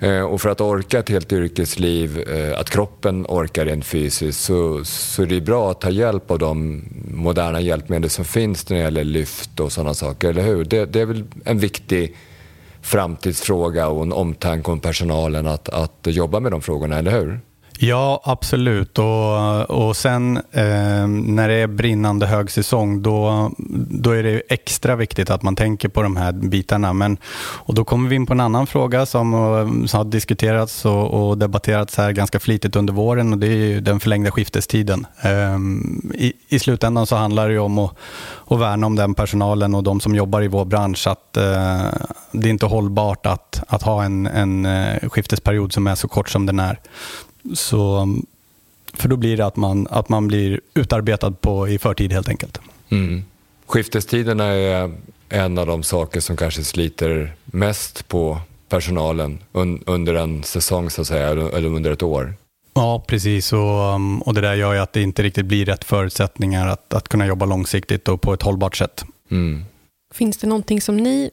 Eh, 0.00 0.20
och 0.20 0.40
för 0.40 0.48
att 0.48 0.60
orka 0.60 0.98
ett 0.98 1.08
helt 1.08 1.32
yrkesliv, 1.32 2.28
eh, 2.28 2.58
att 2.58 2.70
kroppen 2.70 3.26
orkar 3.28 3.64
rent 3.64 3.84
fysiskt, 3.84 4.40
så, 4.40 4.84
så 4.84 5.24
det 5.24 5.36
är 5.36 5.40
bra 5.40 5.70
att 5.70 5.80
ta 5.80 5.90
hjälp 5.90 6.30
av 6.30 6.38
de 6.38 6.82
moderna 7.10 7.60
hjälpmedel 7.60 8.10
som 8.10 8.24
finns 8.24 8.68
när 8.68 8.76
det 8.76 8.82
gäller 8.82 9.04
lyft 9.04 9.60
och 9.60 9.72
sådana 9.72 9.94
saker, 9.94 10.28
eller 10.28 10.42
hur? 10.42 10.64
Det, 10.64 10.86
det 10.86 11.00
är 11.00 11.06
väl 11.06 11.24
en 11.44 11.58
viktig 11.58 12.16
framtidsfråga 12.82 13.88
och 13.88 14.02
en 14.02 14.12
omtanke 14.12 14.70
om 14.70 14.80
personalen 14.80 15.46
att, 15.46 15.68
att 15.68 16.06
jobba 16.06 16.40
med 16.40 16.52
de 16.52 16.62
frågorna, 16.62 16.98
eller 16.98 17.10
hur? 17.10 17.40
Ja, 17.80 18.20
absolut. 18.24 18.98
Och, 18.98 19.70
och 19.70 19.96
sen 19.96 20.36
eh, 20.36 21.06
när 21.06 21.48
det 21.48 21.54
är 21.54 21.66
brinnande 21.66 22.26
högsäsong 22.26 23.02
då, 23.02 23.50
då 23.90 24.10
är 24.10 24.22
det 24.22 24.42
extra 24.48 24.96
viktigt 24.96 25.30
att 25.30 25.42
man 25.42 25.56
tänker 25.56 25.88
på 25.88 26.02
de 26.02 26.16
här 26.16 26.32
bitarna. 26.32 26.92
Men, 26.92 27.18
och 27.38 27.74
då 27.74 27.84
kommer 27.84 28.08
vi 28.08 28.16
in 28.16 28.26
på 28.26 28.32
en 28.32 28.40
annan 28.40 28.66
fråga 28.66 29.06
som, 29.06 29.32
som 29.88 29.98
har 29.98 30.04
diskuterats 30.04 30.84
och, 30.84 31.28
och, 31.28 31.38
debatterats 31.38 31.96
här 31.96 32.12
ganska 32.12 32.38
flitigt 32.38 32.76
under 32.76 32.92
våren 32.92 33.32
och 33.32 33.38
det 33.38 33.46
är 33.46 33.80
den 33.80 34.00
förlängda 34.00 34.30
skiftestiden. 34.30 35.06
Eh, 35.22 35.58
i, 36.14 36.32
I 36.48 36.58
slutändan 36.58 37.06
så 37.06 37.16
handlar 37.16 37.48
det 37.48 37.58
om 37.58 37.78
att, 37.78 37.96
att 38.48 38.58
värna 38.58 38.86
om 38.86 38.96
den 38.96 39.14
personalen 39.14 39.74
och 39.74 39.82
de 39.82 40.00
som 40.00 40.14
jobbar 40.14 40.42
i 40.42 40.48
vår 40.48 40.64
bransch. 40.64 41.06
Att, 41.06 41.36
eh, 41.36 41.86
det 42.32 42.48
är 42.48 42.50
inte 42.50 42.66
hållbart 42.66 43.26
att, 43.26 43.62
att 43.68 43.82
ha 43.82 44.04
en, 44.04 44.26
en 44.26 44.66
eh, 44.66 45.08
skiftesperiod 45.08 45.72
som 45.72 45.86
är 45.86 45.94
så 45.94 46.08
kort 46.08 46.28
som 46.28 46.46
den 46.46 46.60
är. 46.60 46.78
Så, 47.54 48.08
för 48.92 49.08
då 49.08 49.16
blir 49.16 49.36
det 49.36 49.46
att 49.46 49.56
man, 49.56 49.86
att 49.90 50.08
man 50.08 50.28
blir 50.28 50.60
utarbetad 50.74 51.30
på, 51.30 51.68
i 51.68 51.78
förtid 51.78 52.12
helt 52.12 52.28
enkelt. 52.28 52.60
Mm. 52.88 53.24
Skiftestiderna 53.66 54.44
är 54.44 54.92
en 55.28 55.58
av 55.58 55.66
de 55.66 55.82
saker 55.82 56.20
som 56.20 56.36
kanske 56.36 56.64
sliter 56.64 57.34
mest 57.44 58.08
på 58.08 58.40
personalen 58.68 59.38
un, 59.52 59.82
under 59.86 60.14
en 60.14 60.42
säsong 60.42 60.90
så 60.90 61.00
att 61.00 61.06
säga, 61.06 61.28
eller 61.28 61.66
under 61.68 61.90
ett 61.90 62.02
år. 62.02 62.34
Ja, 62.74 63.04
precis. 63.06 63.52
Och, 63.52 63.94
um, 63.94 64.22
och 64.22 64.34
det 64.34 64.40
där 64.40 64.54
gör 64.54 64.72
ju 64.72 64.78
att 64.78 64.92
det 64.92 65.02
inte 65.02 65.22
riktigt 65.22 65.46
blir 65.46 65.66
rätt 65.66 65.84
förutsättningar 65.84 66.68
att, 66.68 66.94
att 66.94 67.08
kunna 67.08 67.26
jobba 67.26 67.46
långsiktigt 67.46 68.08
och 68.08 68.20
på 68.20 68.32
ett 68.32 68.42
hållbart 68.42 68.76
sätt. 68.76 69.04
Mm. 69.30 69.64
Finns 70.14 70.36
det 70.36 70.46
någonting 70.46 70.80
som 70.80 70.96
ni 70.96 71.30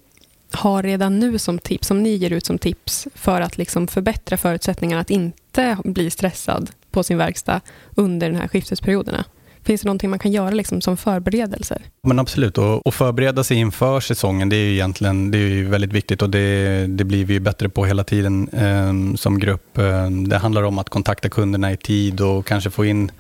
har 0.52 0.84
redan 0.84 1.20
nu 1.20 1.38
som 1.38 1.60
tips, 1.60 1.88
som 1.88 2.04
ni 2.04 2.16
ger 2.16 2.32
ut 2.32 2.46
som 2.46 2.58
tips 2.58 3.08
för 3.16 3.42
att 3.42 3.58
liksom 3.58 3.88
förbättra 3.88 4.38
förutsättningarna 4.38 5.02
att 5.02 5.10
inte 5.10 5.78
bli 5.84 6.10
stressad 6.10 6.72
på 6.92 7.04
sin 7.04 7.18
verkstad 7.18 7.62
under 7.96 8.30
den 8.30 8.40
här 8.40 8.48
skiftesperioderna? 8.48 9.26
Finns 9.66 9.82
det 9.82 9.86
någonting 9.86 10.10
man 10.10 10.20
kan 10.20 10.32
göra 10.32 10.50
liksom 10.50 10.82
som 10.82 10.98
förberedelser? 10.98 11.82
Men 12.04 12.20
absolut, 12.20 12.58
och, 12.58 12.88
och 12.88 12.94
förbereda 12.94 13.44
sig 13.44 13.58
inför 13.58 14.00
säsongen 14.00 14.50
det 14.50 14.56
är 14.56 14.66
ju 14.66 14.74
egentligen 14.74 15.32
det 15.32 15.38
är 15.38 15.64
väldigt 15.64 15.94
viktigt 15.94 16.22
och 16.22 16.30
det, 16.30 16.88
det 16.88 17.04
blir 17.04 17.26
vi 17.26 17.40
bättre 17.40 17.70
på 17.70 17.86
hela 17.86 18.04
tiden 18.04 18.50
eh, 18.50 19.16
som 19.16 19.40
grupp. 19.40 19.78
Ehm, 19.78 20.30
det 20.30 20.38
handlar 20.38 20.64
om 20.64 20.80
att 20.80 20.90
kontakta 20.90 21.30
kunderna 21.30 21.72
i 21.72 21.78
tid 21.78 22.22
och 22.22 22.46
kanske 22.46 22.70
få 22.70 22.86
in 22.86 23.12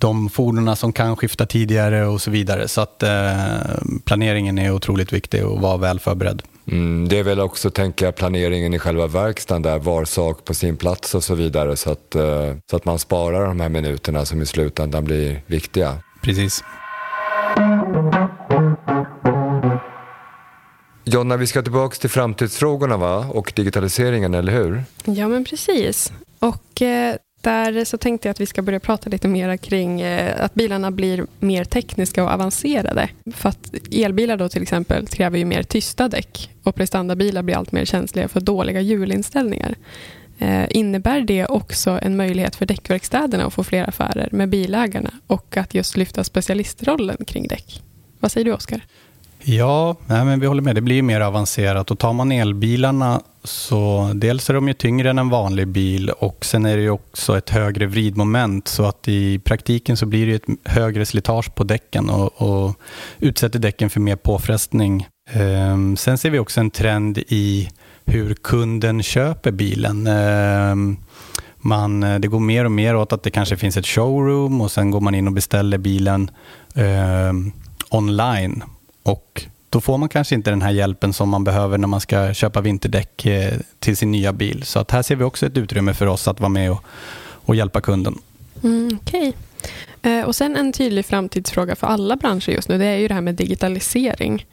de 0.00 0.28
fordonen 0.28 0.76
som 0.76 0.92
kan 0.92 1.16
skifta 1.16 1.46
tidigare 1.46 2.06
och 2.06 2.20
så 2.20 2.30
vidare. 2.30 2.68
Så 2.68 2.80
att 2.80 3.02
eh, 3.02 3.10
planeringen 4.04 4.58
är 4.58 4.72
otroligt 4.72 5.12
viktig 5.12 5.46
och 5.46 5.60
vara 5.60 5.76
väl 5.76 6.00
förberedd. 6.00 6.42
Mm, 6.66 7.08
det 7.08 7.18
är 7.18 7.22
väl 7.22 7.40
också, 7.40 7.70
tänker 7.70 8.04
jag, 8.04 8.16
planeringen 8.16 8.74
i 8.74 8.78
själva 8.78 9.06
verkstaden 9.06 9.62
där, 9.62 9.78
var 9.78 10.04
sak 10.04 10.44
på 10.44 10.54
sin 10.54 10.76
plats 10.76 11.14
och 11.14 11.24
så 11.24 11.34
vidare 11.34 11.76
så 11.76 11.90
att, 11.90 12.14
eh, 12.14 12.54
så 12.70 12.76
att 12.76 12.84
man 12.84 12.98
sparar 12.98 13.46
de 13.46 13.60
här 13.60 13.68
minuterna 13.68 14.24
som 14.24 14.42
i 14.42 14.46
slutändan 14.46 15.04
blir 15.04 15.42
viktiga. 15.46 15.96
Precis. 16.22 16.64
Jonna, 21.04 21.36
vi 21.36 21.46
ska 21.46 21.62
tillbaka 21.62 21.96
till 21.96 22.10
framtidsfrågorna 22.10 22.96
va? 22.96 23.26
och 23.30 23.52
digitaliseringen, 23.56 24.34
eller 24.34 24.52
hur? 24.52 24.82
Ja, 25.04 25.28
men 25.28 25.44
precis. 25.44 26.12
Och 26.38 26.82
eh, 26.82 27.16
där 27.40 27.84
så 27.84 27.98
tänkte 27.98 28.28
jag 28.28 28.30
att 28.30 28.40
vi 28.40 28.46
ska 28.46 28.62
börja 28.62 28.80
prata 28.80 29.10
lite 29.10 29.28
mer 29.28 29.56
kring 29.56 30.00
eh, 30.00 30.44
att 30.44 30.54
bilarna 30.54 30.90
blir 30.90 31.26
mer 31.38 31.64
tekniska 31.64 32.24
och 32.24 32.30
avancerade. 32.30 33.08
För 33.34 33.48
att 33.48 33.74
elbilar 33.92 34.36
då 34.36 34.48
till 34.48 34.62
exempel 34.62 35.06
kräver 35.06 35.38
ju 35.38 35.44
mer 35.44 35.62
tysta 35.62 36.08
däck 36.08 36.50
och 36.62 36.74
prestandabilar 36.74 37.42
blir 37.42 37.56
allt 37.56 37.72
mer 37.72 37.84
känsliga 37.84 38.28
för 38.28 38.40
dåliga 38.40 38.80
hjulinställningar. 38.80 39.74
Eh, 40.38 40.64
innebär 40.70 41.20
det 41.20 41.46
också 41.46 41.98
en 42.02 42.16
möjlighet 42.16 42.56
för 42.56 42.66
däckverkstäderna 42.66 43.44
att 43.44 43.54
få 43.54 43.64
fler 43.64 43.88
affärer 43.88 44.28
med 44.32 44.48
bilägarna 44.48 45.10
och 45.26 45.56
att 45.56 45.74
just 45.74 45.96
lyfta 45.96 46.24
specialistrollen 46.24 47.24
kring 47.26 47.48
däck? 47.48 47.82
Vad 48.20 48.32
säger 48.32 48.44
du 48.44 48.52
Oskar? 48.52 48.80
Ja, 49.42 49.96
nej, 50.06 50.24
men 50.24 50.40
vi 50.40 50.46
håller 50.46 50.62
med. 50.62 50.74
Det 50.74 50.80
blir 50.80 51.02
mer 51.02 51.20
avancerat 51.20 51.90
och 51.90 51.98
tar 51.98 52.12
man 52.12 52.32
elbilarna 52.32 53.22
så 53.44 54.10
dels 54.14 54.50
är 54.50 54.54
de 54.54 54.68
ju 54.68 54.74
tyngre 54.74 55.10
än 55.10 55.18
en 55.18 55.28
vanlig 55.28 55.68
bil 55.68 56.10
och 56.10 56.44
sen 56.44 56.66
är 56.66 56.76
det 56.76 56.82
ju 56.82 56.90
också 56.90 57.38
ett 57.38 57.50
högre 57.50 57.86
vridmoment 57.86 58.68
så 58.68 58.84
att 58.84 59.08
i 59.08 59.38
praktiken 59.38 59.96
så 59.96 60.06
blir 60.06 60.26
det 60.26 60.34
ett 60.34 60.58
högre 60.64 61.06
slitage 61.06 61.54
på 61.54 61.64
däcken 61.64 62.10
och, 62.10 62.42
och 62.42 62.76
utsätter 63.18 63.58
däcken 63.58 63.90
för 63.90 64.00
mer 64.00 64.16
påfrestning. 64.16 65.08
Um, 65.34 65.96
sen 65.96 66.18
ser 66.18 66.30
vi 66.30 66.38
också 66.38 66.60
en 66.60 66.70
trend 66.70 67.18
i 67.18 67.70
hur 68.04 68.34
kunden 68.34 69.02
köper 69.02 69.50
bilen. 69.50 70.06
Um, 70.06 70.96
man, 71.56 72.00
det 72.00 72.28
går 72.28 72.40
mer 72.40 72.64
och 72.64 72.72
mer 72.72 72.96
åt 72.96 73.12
att 73.12 73.22
det 73.22 73.30
kanske 73.30 73.56
finns 73.56 73.76
ett 73.76 73.86
showroom 73.86 74.60
och 74.60 74.70
sen 74.70 74.90
går 74.90 75.00
man 75.00 75.14
in 75.14 75.26
och 75.26 75.32
beställer 75.32 75.78
bilen 75.78 76.30
um, 76.74 77.52
online 77.90 78.64
och 79.02 79.46
då 79.70 79.80
får 79.80 79.98
man 79.98 80.08
kanske 80.08 80.34
inte 80.34 80.50
den 80.50 80.62
här 80.62 80.70
hjälpen 80.70 81.12
som 81.12 81.28
man 81.28 81.44
behöver 81.44 81.78
när 81.78 81.88
man 81.88 82.00
ska 82.00 82.34
köpa 82.34 82.60
vinterdäck 82.60 83.26
eh, 83.26 83.52
till 83.78 83.96
sin 83.96 84.10
nya 84.10 84.32
bil. 84.32 84.62
Så 84.62 84.78
att 84.78 84.90
här 84.90 85.02
ser 85.02 85.16
vi 85.16 85.24
också 85.24 85.46
ett 85.46 85.56
utrymme 85.56 85.94
för 85.94 86.06
oss 86.06 86.28
att 86.28 86.40
vara 86.40 86.48
med 86.48 86.70
och, 86.70 86.84
och 87.44 87.54
hjälpa 87.54 87.80
kunden. 87.80 88.18
Mm, 88.62 88.98
Okej. 89.02 89.32
Okay. 89.98 90.22
Och 90.22 90.36
sen 90.36 90.56
en 90.56 90.72
tydlig 90.72 91.06
framtidsfråga 91.06 91.76
för 91.76 91.86
alla 91.86 92.16
branscher 92.16 92.50
just 92.50 92.68
nu, 92.68 92.78
det 92.78 92.86
är 92.86 92.96
ju 92.96 93.08
det 93.08 93.14
här 93.14 93.20
med 93.20 93.34
digitalisering. 93.34 94.46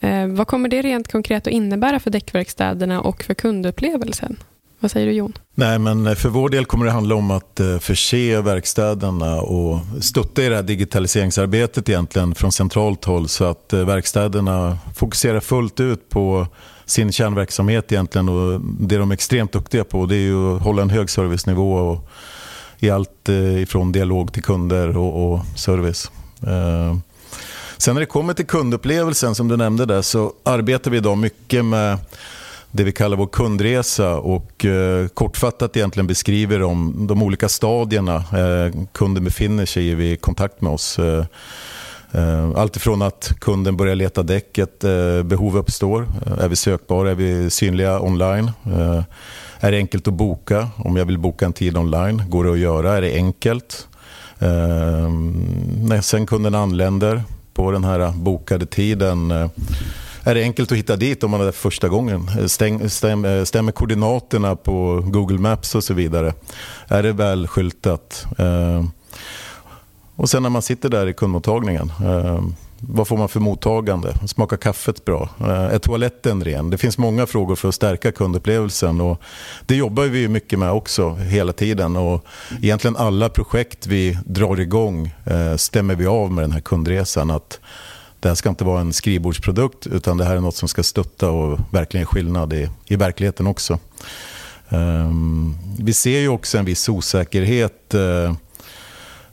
Eh, 0.00 0.26
vad 0.26 0.46
kommer 0.46 0.68
det 0.68 0.82
rent 0.82 1.12
konkret 1.12 1.46
att 1.46 1.52
innebära 1.52 2.00
för 2.00 2.10
däckverkstäderna 2.10 3.00
och 3.00 3.22
för 3.24 3.34
kundupplevelsen? 3.34 4.36
Vad 4.80 4.90
säger 4.90 5.06
du 5.06 5.12
Jon? 5.12 5.32
Nej, 5.54 5.78
men 5.78 6.06
eh, 6.06 6.14
för 6.14 6.28
vår 6.28 6.48
del 6.48 6.64
kommer 6.64 6.84
det 6.86 6.90
handla 6.92 7.14
om 7.14 7.30
att 7.30 7.60
eh, 7.60 7.78
förse 7.78 8.40
verkstäderna 8.40 9.40
och 9.40 9.78
stötta 10.00 10.42
i 10.42 10.48
det 10.48 10.56
här 10.56 10.62
digitaliseringsarbetet 10.62 11.88
egentligen 11.88 12.34
från 12.34 12.52
centralt 12.52 13.04
håll 13.04 13.28
så 13.28 13.44
att 13.44 13.72
eh, 13.72 13.84
verkstäderna 13.84 14.78
fokuserar 14.96 15.40
fullt 15.40 15.80
ut 15.80 16.08
på 16.08 16.46
sin 16.84 17.12
kärnverksamhet 17.12 17.92
egentligen 17.92 18.28
och 18.28 18.60
det 18.60 18.96
de 18.96 19.10
är 19.10 19.14
extremt 19.14 19.52
duktiga 19.52 19.84
på 19.84 20.06
det 20.06 20.16
är 20.16 20.18
ju 20.18 20.56
att 20.56 20.62
hålla 20.62 20.82
en 20.82 20.90
hög 20.90 21.10
servicenivå 21.10 21.74
och 21.74 22.08
i 22.78 22.90
allt 22.90 23.28
ifrån 23.58 23.92
dialog 23.92 24.32
till 24.32 24.42
kunder 24.42 24.96
och, 24.96 25.32
och 25.32 25.40
service. 25.56 26.10
Sen 27.76 27.94
när 27.94 28.00
det 28.00 28.06
kommer 28.06 28.34
till 28.34 28.46
kundupplevelsen 28.46 29.34
som 29.34 29.48
du 29.48 29.56
nämnde 29.56 29.86
där 29.86 30.02
så 30.02 30.32
arbetar 30.42 30.90
vi 30.90 30.96
idag 30.96 31.18
mycket 31.18 31.64
med 31.64 31.98
det 32.72 32.84
vi 32.84 32.92
kallar 32.92 33.16
vår 33.16 33.26
kundresa 33.26 34.16
och 34.16 34.64
eh, 34.64 35.08
kortfattat 35.08 35.76
egentligen 35.76 36.06
beskriver 36.06 36.58
de, 36.58 37.06
de 37.06 37.22
olika 37.22 37.48
stadierna 37.48 38.16
eh, 38.16 38.82
kunden 38.92 39.24
befinner 39.24 39.66
sig 39.66 39.88
i 39.88 39.94
vid 39.94 40.20
kontakt 40.20 40.60
med 40.60 40.72
oss. 40.72 40.98
Eh, 40.98 41.24
eh 42.12 42.50
allt 42.56 42.76
ifrån 42.76 43.02
att 43.02 43.32
kunden 43.38 43.76
börjar 43.76 43.94
leta 43.94 44.22
däcket, 44.22 44.84
eh, 44.84 45.22
behov 45.22 45.56
uppstår. 45.56 46.06
Eh, 46.26 46.44
är 46.44 46.48
vi 46.48 46.56
sökbara? 46.56 47.10
Är 47.10 47.14
vi 47.14 47.50
synliga 47.50 48.00
online? 48.00 48.50
Eh, 48.66 49.02
är 49.60 49.70
det 49.72 49.76
enkelt 49.76 50.08
att 50.08 50.14
boka? 50.14 50.68
Om 50.76 50.96
jag 50.96 51.04
vill 51.04 51.18
boka 51.18 51.46
en 51.46 51.52
tid 51.52 51.76
online, 51.76 52.22
går 52.28 52.44
det 52.44 52.52
att 52.52 52.58
göra? 52.58 52.96
Är 52.96 53.00
det 53.00 53.14
enkelt? 53.14 53.88
Eh, 54.38 55.10
när 55.82 56.00
sen 56.00 56.26
kunden 56.26 56.54
anländer 56.54 57.22
på 57.54 57.70
den 57.70 57.84
här 57.84 58.12
bokade 58.12 58.66
tiden 58.66 59.30
eh, 59.30 59.50
är 60.24 60.34
det 60.34 60.42
enkelt 60.42 60.72
att 60.72 60.78
hitta 60.78 60.96
dit 60.96 61.24
om 61.24 61.30
man 61.30 61.40
är 61.40 61.44
där 61.44 61.52
första 61.52 61.88
gången. 61.88 62.30
Eh, 62.38 62.46
stäng, 62.46 62.90
stäm, 62.90 63.24
eh, 63.24 63.44
stämmer 63.44 63.72
koordinaterna 63.72 64.56
på 64.56 65.02
Google 65.06 65.38
Maps 65.38 65.74
och 65.74 65.84
så 65.84 65.94
vidare. 65.94 66.34
Är 66.88 67.02
det 67.02 67.12
väl 67.12 67.46
skyltat? 67.46 68.26
Eh, 68.38 68.84
och 70.16 70.30
sen 70.30 70.42
när 70.42 70.50
man 70.50 70.62
sitter 70.62 70.88
där 70.88 71.06
i 71.06 71.12
kundmottagningen. 71.12 71.92
Eh, 72.04 72.40
vad 72.80 73.08
får 73.08 73.16
man 73.16 73.28
för 73.28 73.40
mottagande? 73.40 74.14
Smakar 74.26 74.56
kaffet 74.56 75.04
bra? 75.04 75.28
Eh, 75.40 75.48
är 75.48 75.78
toaletten 75.78 76.44
ren? 76.44 76.70
Det 76.70 76.78
finns 76.78 76.98
många 76.98 77.26
frågor 77.26 77.56
för 77.56 77.68
att 77.68 77.74
stärka 77.74 78.12
kundupplevelsen. 78.12 79.00
Och 79.00 79.22
det 79.66 79.76
jobbar 79.76 80.04
vi 80.04 80.28
mycket 80.28 80.58
med 80.58 80.72
också 80.72 81.14
hela 81.14 81.52
tiden. 81.52 81.96
Och 81.96 82.24
egentligen 82.62 82.96
alla 82.96 83.28
projekt 83.28 83.86
vi 83.86 84.18
drar 84.26 84.60
igång 84.60 85.14
eh, 85.24 85.56
stämmer 85.56 85.94
vi 85.94 86.06
av 86.06 86.32
med 86.32 86.44
den 86.44 86.52
här 86.52 86.60
kundresan. 86.60 87.30
Att 87.30 87.60
det 88.20 88.28
här 88.28 88.34
ska 88.34 88.48
inte 88.48 88.64
vara 88.64 88.80
en 88.80 88.92
skrivbordsprodukt 88.92 89.86
utan 89.86 90.16
det 90.16 90.24
här 90.24 90.36
är 90.36 90.40
något 90.40 90.56
som 90.56 90.68
ska 90.68 90.82
stötta 90.82 91.30
och 91.30 91.58
verkligen 91.70 92.06
skillnad 92.06 92.52
i, 92.52 92.68
i 92.86 92.96
verkligheten 92.96 93.46
också. 93.46 93.78
Um, 94.68 95.56
vi 95.78 95.92
ser 95.92 96.18
ju 96.18 96.28
också 96.28 96.58
en 96.58 96.64
viss 96.64 96.88
osäkerhet 96.88 97.94
uh, 97.94 98.32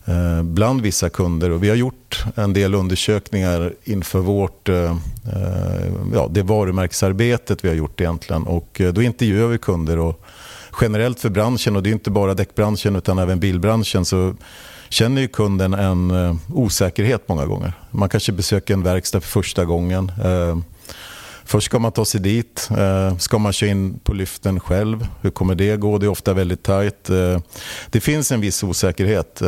uh, 0.10 0.44
bland 0.44 0.82
vissa 0.82 1.10
kunder 1.10 1.50
och 1.50 1.64
vi 1.64 1.70
har 1.70 1.76
gjort 1.76 2.24
en 2.36 2.54
del 2.54 2.76
undersökningar 2.76 3.74
inför 3.84 4.20
vårt, 4.20 4.70
uh, 4.70 4.98
ja, 6.14 6.28
det 6.32 6.44
varumärkesarbetet 6.44 7.64
vi 7.64 7.68
har 7.68 7.76
gjort 7.76 8.02
egentligen 8.02 8.44
och 8.44 8.82
då 8.94 9.02
intervjuar 9.02 9.48
vi 9.48 9.58
kunder 9.58 10.00
och 10.00 10.26
generellt 10.82 11.20
för 11.20 11.30
branschen 11.30 11.76
och 11.76 11.84
det 11.84 11.90
är 11.90 11.94
inte 11.94 12.12
bara 12.12 12.34
däckbranschen 12.34 12.96
utan 12.96 13.20
även 13.20 13.40
bilbranschen 13.40 14.06
så 14.06 14.36
känner 14.90 15.22
ju 15.22 15.28
kunden 15.28 15.74
en 15.74 16.12
eh, 16.12 16.36
osäkerhet 16.54 17.30
många 17.30 17.46
gånger. 17.46 17.74
Man 17.92 18.10
kanske 18.10 18.32
besöker 18.32 18.74
en 18.74 18.84
verkstad 18.84 19.22
för 19.22 19.30
första 19.30 19.66
gången. 19.66 20.12
Eh, 20.24 20.58
först 21.46 21.66
ska 21.66 21.80
man 21.80 21.92
ta 21.92 22.06
sig 22.06 22.22
dit. 22.22 22.70
Eh, 22.78 23.18
ska 23.18 23.38
man 23.38 23.54
köra 23.54 23.70
in 23.70 24.00
på 24.00 24.14
lyften 24.14 24.60
själv? 24.60 25.08
Hur 25.22 25.30
kommer 25.30 25.56
det 25.56 25.78
gå? 25.78 25.98
Det 25.98 26.06
är 26.06 26.10
ofta 26.10 26.34
väldigt 26.34 26.64
tajt. 26.64 27.10
det 27.90 28.02
finns 28.02 28.32
en 28.32 28.42
viss 28.42 28.64
osäkerhet. 28.64 29.42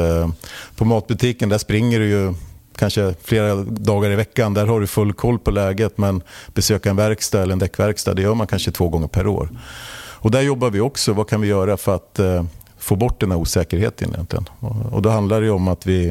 på 0.75 0.85
matbutiken 0.85 1.49
där 1.49 1.57
springer 1.57 1.99
du 1.99 2.09
ju 2.09 2.33
kanske 2.75 3.13
flera 3.23 3.55
dagar 3.55 4.09
i 4.09 4.15
veckan. 4.15 4.53
Där 4.53 4.65
har 4.65 4.79
du 4.79 4.87
full 4.87 5.13
koll 5.13 5.39
på 5.39 5.51
läget. 5.51 5.97
Men 5.97 6.21
besöka 6.53 6.89
en 6.89 6.95
verkstad 6.95 7.41
eller 7.41 7.53
en 7.53 7.59
däckverkstad 7.59 8.13
det 8.13 8.21
gör 8.21 8.35
man 8.35 8.47
kanske 8.47 8.71
två 8.71 8.89
gånger 8.89 9.07
per 9.07 9.27
år. 9.27 9.49
Och 10.21 10.31
där 10.31 10.41
jobbar 10.41 10.69
vi 10.69 10.79
också. 10.79 11.13
Vad 11.13 11.29
kan 11.29 11.41
vi 11.41 11.47
göra 11.47 11.77
för 11.77 11.95
att 11.95 12.19
få 12.79 12.95
bort 12.95 13.19
den 13.19 13.31
här 13.31 13.37
osäkerheten 13.37 14.09
egentligen. 14.13 14.45
Och 14.91 15.01
då 15.01 15.09
handlar 15.09 15.41
det 15.41 15.49
om 15.49 15.67
att 15.67 15.87
vi 15.87 16.07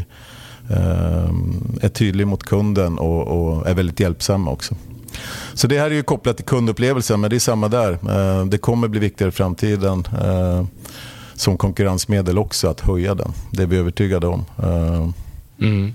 eh, 0.70 1.30
är 1.80 1.88
tydliga 1.88 2.26
mot 2.26 2.42
kunden 2.42 2.98
och, 2.98 3.68
är 3.68 3.75
väldigt 3.75 4.00
hjälpsamma 4.00 4.50
också. 4.50 4.75
Så 5.54 5.66
det 5.66 5.78
här 5.78 5.90
är 5.90 5.94
ju 5.94 6.02
kopplat 6.02 6.37
till 6.37 6.46
kundupplevelsen, 6.46 7.20
men 7.20 7.30
det 7.30 7.37
är 7.37 7.40
samma 7.40 7.68
där. 7.68 7.92
Eh, 7.92 8.46
det 8.46 8.58
kommer 8.58 8.88
bli 8.88 9.00
viktigare 9.00 9.28
i 9.28 9.32
framtiden 9.32 10.04
eh, 10.22 10.64
som 11.34 11.56
konkurrensmedel 11.56 12.38
också 12.38 12.68
att 12.68 12.80
höja 12.80 13.14
den. 13.14 13.32
Det 13.50 13.62
är 13.62 13.66
vi 13.66 13.76
övertygade 13.76 14.26
om. 14.26 14.44
Mm. 15.60 15.94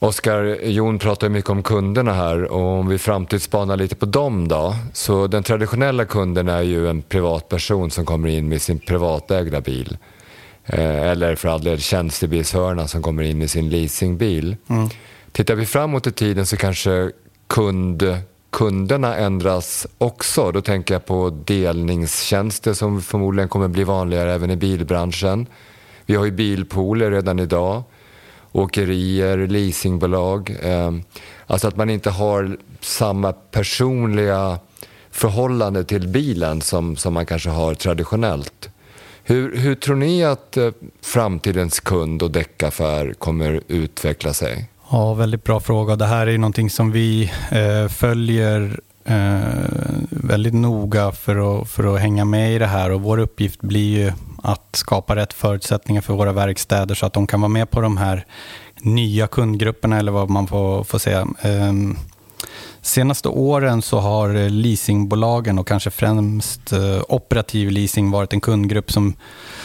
Oskar, 0.00 0.58
Jon 0.62 0.98
pratar 0.98 1.28
mycket 1.28 1.50
om 1.50 1.62
kunderna 1.62 2.12
här 2.12 2.44
och 2.44 2.78
om 2.78 2.88
vi 2.88 2.98
framtidsspanar 2.98 3.76
lite 3.76 3.94
på 3.94 4.06
dem 4.06 4.48
då. 4.48 4.74
Så 4.92 5.26
den 5.26 5.42
traditionella 5.42 6.04
kunden 6.04 6.48
är 6.48 6.62
ju 6.62 6.88
en 6.88 7.02
privatperson 7.02 7.90
som 7.90 8.06
kommer 8.06 8.28
in 8.28 8.48
med 8.48 8.62
sin 8.62 8.78
privatägda 8.78 9.60
bil. 9.60 9.98
Eh, 10.64 11.08
eller 11.08 11.34
för 11.34 11.48
all 11.48 11.62
del 11.62 11.80
tjänstebilshörna 11.80 12.88
som 12.88 13.02
kommer 13.02 13.22
in 13.22 13.38
med 13.38 13.50
sin 13.50 13.70
leasingbil. 13.70 14.56
Mm. 14.68 14.88
Tittar 15.32 15.54
vi 15.54 15.66
framåt 15.66 16.06
i 16.06 16.12
tiden 16.12 16.46
så 16.46 16.56
kanske 16.56 17.10
kund, 17.46 18.16
kunderna 18.50 19.16
ändras 19.16 19.86
också. 19.98 20.52
Då 20.52 20.60
tänker 20.60 20.94
jag 20.94 21.06
på 21.06 21.30
delningstjänster 21.44 22.72
som 22.72 23.02
förmodligen 23.02 23.48
kommer 23.48 23.68
bli 23.68 23.84
vanligare 23.84 24.32
även 24.32 24.50
i 24.50 24.56
bilbranschen. 24.56 25.46
Vi 26.06 26.14
har 26.14 26.24
ju 26.24 26.30
bilpooler 26.30 27.10
redan 27.10 27.38
idag 27.38 27.82
åkerier, 28.58 29.46
leasingbolag. 29.46 30.56
Ehm, 30.62 31.02
alltså 31.46 31.68
att 31.68 31.76
man 31.76 31.90
inte 31.90 32.10
har 32.10 32.56
samma 32.80 33.32
personliga 33.32 34.58
förhållande 35.10 35.84
till 35.84 36.08
bilen 36.08 36.60
som, 36.60 36.96
som 36.96 37.14
man 37.14 37.26
kanske 37.26 37.50
har 37.50 37.74
traditionellt. 37.74 38.68
Hur, 39.24 39.56
hur 39.56 39.74
tror 39.74 39.96
ni 39.96 40.24
att 40.24 40.56
eh, 40.56 40.70
framtidens 41.02 41.80
kund 41.80 42.22
och 42.22 42.30
däckaffär 42.30 43.12
kommer 43.12 43.60
utveckla 43.68 44.32
sig? 44.32 44.68
Ja, 44.90 45.14
väldigt 45.14 45.44
bra 45.44 45.60
fråga. 45.60 45.96
Det 45.96 46.06
här 46.06 46.26
är 46.26 46.30
ju 46.30 46.38
någonting 46.38 46.70
som 46.70 46.92
vi 46.92 47.30
eh, 47.50 47.88
följer 47.88 48.80
eh, 49.04 49.38
väldigt 50.10 50.54
noga 50.54 51.12
för 51.12 51.60
att, 51.60 51.68
för 51.68 51.94
att 51.94 52.00
hänga 52.00 52.24
med 52.24 52.54
i 52.54 52.58
det 52.58 52.66
här 52.66 52.90
och 52.90 53.02
vår 53.02 53.18
uppgift 53.18 53.60
blir 53.60 53.98
ju 53.98 54.12
att 54.42 54.76
skapa 54.76 55.16
rätt 55.16 55.32
förutsättningar 55.32 56.02
för 56.02 56.14
våra 56.14 56.32
verkstäder 56.32 56.94
så 56.94 57.06
att 57.06 57.12
de 57.12 57.26
kan 57.26 57.40
vara 57.40 57.48
med 57.48 57.70
på 57.70 57.80
de 57.80 57.96
här 57.96 58.26
nya 58.80 59.26
kundgrupperna 59.26 59.98
eller 59.98 60.12
vad 60.12 60.30
man 60.30 60.46
får, 60.46 60.84
får 60.84 60.98
säga. 60.98 61.26
Um, 61.44 61.96
senaste 62.80 63.28
åren 63.28 63.82
så 63.82 63.98
har 63.98 64.48
leasingbolagen 64.48 65.58
och 65.58 65.68
kanske 65.68 65.90
främst 65.90 66.72
uh, 66.72 67.00
operativ 67.08 67.70
leasing 67.70 68.10
varit 68.10 68.32
en 68.32 68.40
kundgrupp 68.40 68.92
som, 68.92 69.14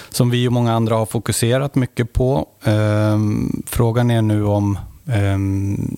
som 0.09 0.29
vi 0.29 0.47
och 0.47 0.53
många 0.53 0.73
andra 0.73 0.95
har 0.95 1.05
fokuserat 1.05 1.75
mycket 1.75 2.13
på. 2.13 2.47
Um, 2.63 3.63
frågan 3.67 4.11
är 4.11 4.21
nu 4.21 4.45
om 4.45 4.79
um, 5.05 5.97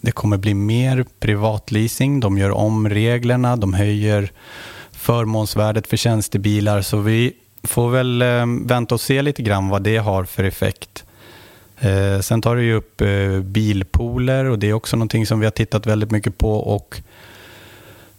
det 0.00 0.12
kommer 0.12 0.36
bli 0.36 0.54
mer 0.54 1.04
privatleasing. 1.20 2.20
De 2.20 2.38
gör 2.38 2.50
om 2.50 2.88
reglerna, 2.88 3.56
de 3.56 3.74
höjer 3.74 4.32
förmånsvärdet 4.92 5.86
för 5.86 5.96
tjänstebilar. 5.96 6.82
Så 6.82 6.96
vi 6.96 7.32
får 7.70 7.90
väl 7.90 8.22
eh, 8.22 8.46
vänta 8.64 8.94
och 8.94 9.00
se 9.00 9.22
lite 9.22 9.42
grann 9.42 9.68
vad 9.68 9.82
det 9.82 9.96
har 9.96 10.24
för 10.24 10.44
effekt. 10.44 11.04
Eh, 11.78 12.20
sen 12.20 12.42
tar 12.42 12.56
det 12.56 12.62
ju 12.62 12.74
upp 12.74 13.00
eh, 13.00 13.40
bilpooler 13.40 14.44
och 14.44 14.58
det 14.58 14.68
är 14.68 14.72
också 14.72 14.96
någonting 14.96 15.26
som 15.26 15.40
vi 15.40 15.46
har 15.46 15.50
tittat 15.50 15.86
väldigt 15.86 16.10
mycket 16.10 16.38
på. 16.38 16.54
och 16.54 17.00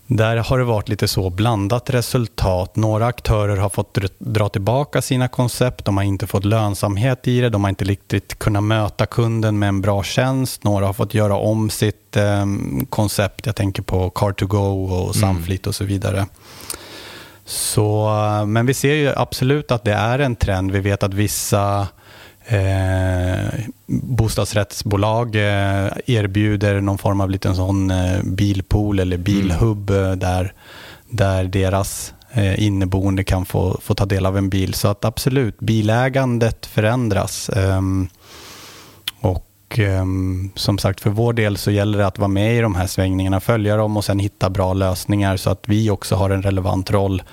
där 0.07 0.37
har 0.37 0.57
det 0.57 0.63
varit 0.63 0.89
lite 0.89 1.07
så 1.07 1.29
blandat 1.29 1.89
resultat. 1.89 2.75
Några 2.75 3.05
aktörer 3.05 3.57
har 3.57 3.69
fått 3.69 3.97
dra 4.19 4.49
tillbaka 4.49 5.01
sina 5.01 5.27
koncept. 5.27 5.85
De 5.85 5.97
har 5.97 6.03
inte 6.03 6.27
fått 6.27 6.45
lönsamhet 6.45 7.27
i 7.27 7.41
det. 7.41 7.49
De 7.49 7.63
har 7.63 7.69
inte 7.69 7.85
riktigt 7.85 8.39
kunnat 8.39 8.63
möta 8.63 9.05
kunden 9.05 9.59
med 9.59 9.69
en 9.69 9.81
bra 9.81 10.03
tjänst. 10.03 10.63
Några 10.63 10.85
har 10.85 10.93
fått 10.93 11.13
göra 11.13 11.35
om 11.35 11.69
sitt 11.69 12.17
eh, 12.17 12.45
koncept. 12.89 13.45
Jag 13.45 13.55
tänker 13.55 13.81
på 13.81 14.09
Car2Go 14.09 14.91
och 14.91 15.15
Samflit 15.15 15.67
och 15.67 15.75
så 15.75 15.83
vidare. 15.83 16.25
Så, 17.51 18.09
men 18.47 18.65
vi 18.65 18.73
ser 18.73 18.93
ju 18.93 19.13
absolut 19.15 19.71
att 19.71 19.83
det 19.83 19.93
är 19.93 20.19
en 20.19 20.35
trend. 20.35 20.71
Vi 20.71 20.79
vet 20.79 21.03
att 21.03 21.13
vissa 21.13 21.87
eh, 22.45 23.59
bostadsrättsbolag 23.87 25.35
eh, 25.35 25.91
erbjuder 26.05 26.81
någon 26.81 26.97
form 26.97 27.21
av 27.21 27.29
liten 27.29 27.55
sån 27.55 27.91
eh, 27.91 28.23
bilpool 28.23 28.99
eller 28.99 29.17
bilhubb 29.17 29.89
mm. 29.89 30.19
där, 30.19 30.53
där 31.09 31.43
deras 31.43 32.13
eh, 32.31 32.63
inneboende 32.63 33.23
kan 33.23 33.45
få, 33.45 33.79
få 33.83 33.95
ta 33.95 34.05
del 34.05 34.25
av 34.25 34.37
en 34.37 34.49
bil. 34.49 34.73
Så 34.73 34.87
att 34.87 35.05
absolut, 35.05 35.59
bilägandet 35.59 36.65
förändras. 36.65 37.49
Ehm, 37.49 38.07
och 39.71 39.79
ehm, 39.79 40.49
som 40.55 40.77
sagt, 40.77 41.01
för 41.01 41.09
vår 41.09 41.33
del 41.33 41.57
så 41.57 41.71
gäller 41.71 41.97
det 41.97 42.07
att 42.07 42.19
vara 42.19 42.27
med 42.27 42.57
i 42.57 42.61
de 42.61 42.75
här 42.75 42.87
svängningarna, 42.87 43.39
följa 43.39 43.77
dem 43.77 43.97
och 43.97 44.05
sen 44.05 44.19
hitta 44.19 44.49
bra 44.49 44.73
lösningar 44.73 45.37
så 45.37 45.49
att 45.49 45.63
vi 45.67 45.89
också 45.89 46.15
har 46.15 46.29
en 46.29 46.41
relevant 46.41 46.91
roll 46.91 47.23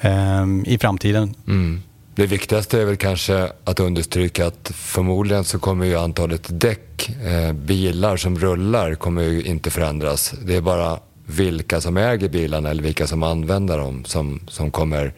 ehm, 0.00 0.64
i 0.66 0.78
framtiden. 0.78 1.34
Mm. 1.46 1.82
Det 2.14 2.26
viktigaste 2.26 2.80
är 2.80 2.84
väl 2.84 2.96
kanske 2.96 3.52
att 3.64 3.80
understryka 3.80 4.46
att 4.46 4.70
förmodligen 4.74 5.44
så 5.44 5.58
kommer 5.58 5.86
ju 5.86 5.96
antalet 5.96 6.60
däck, 6.60 7.10
eh, 7.24 7.52
bilar 7.52 8.16
som 8.16 8.38
rullar, 8.38 8.94
kommer 8.94 9.22
ju 9.22 9.42
inte 9.42 9.70
förändras. 9.70 10.34
Det 10.46 10.56
är 10.56 10.60
bara 10.60 10.98
vilka 11.26 11.80
som 11.80 11.96
äger 11.96 12.28
bilarna 12.28 12.70
eller 12.70 12.82
vilka 12.82 13.06
som 13.06 13.22
använder 13.22 13.78
dem 13.78 14.04
som, 14.04 14.40
som 14.48 14.70
kommer 14.70 15.14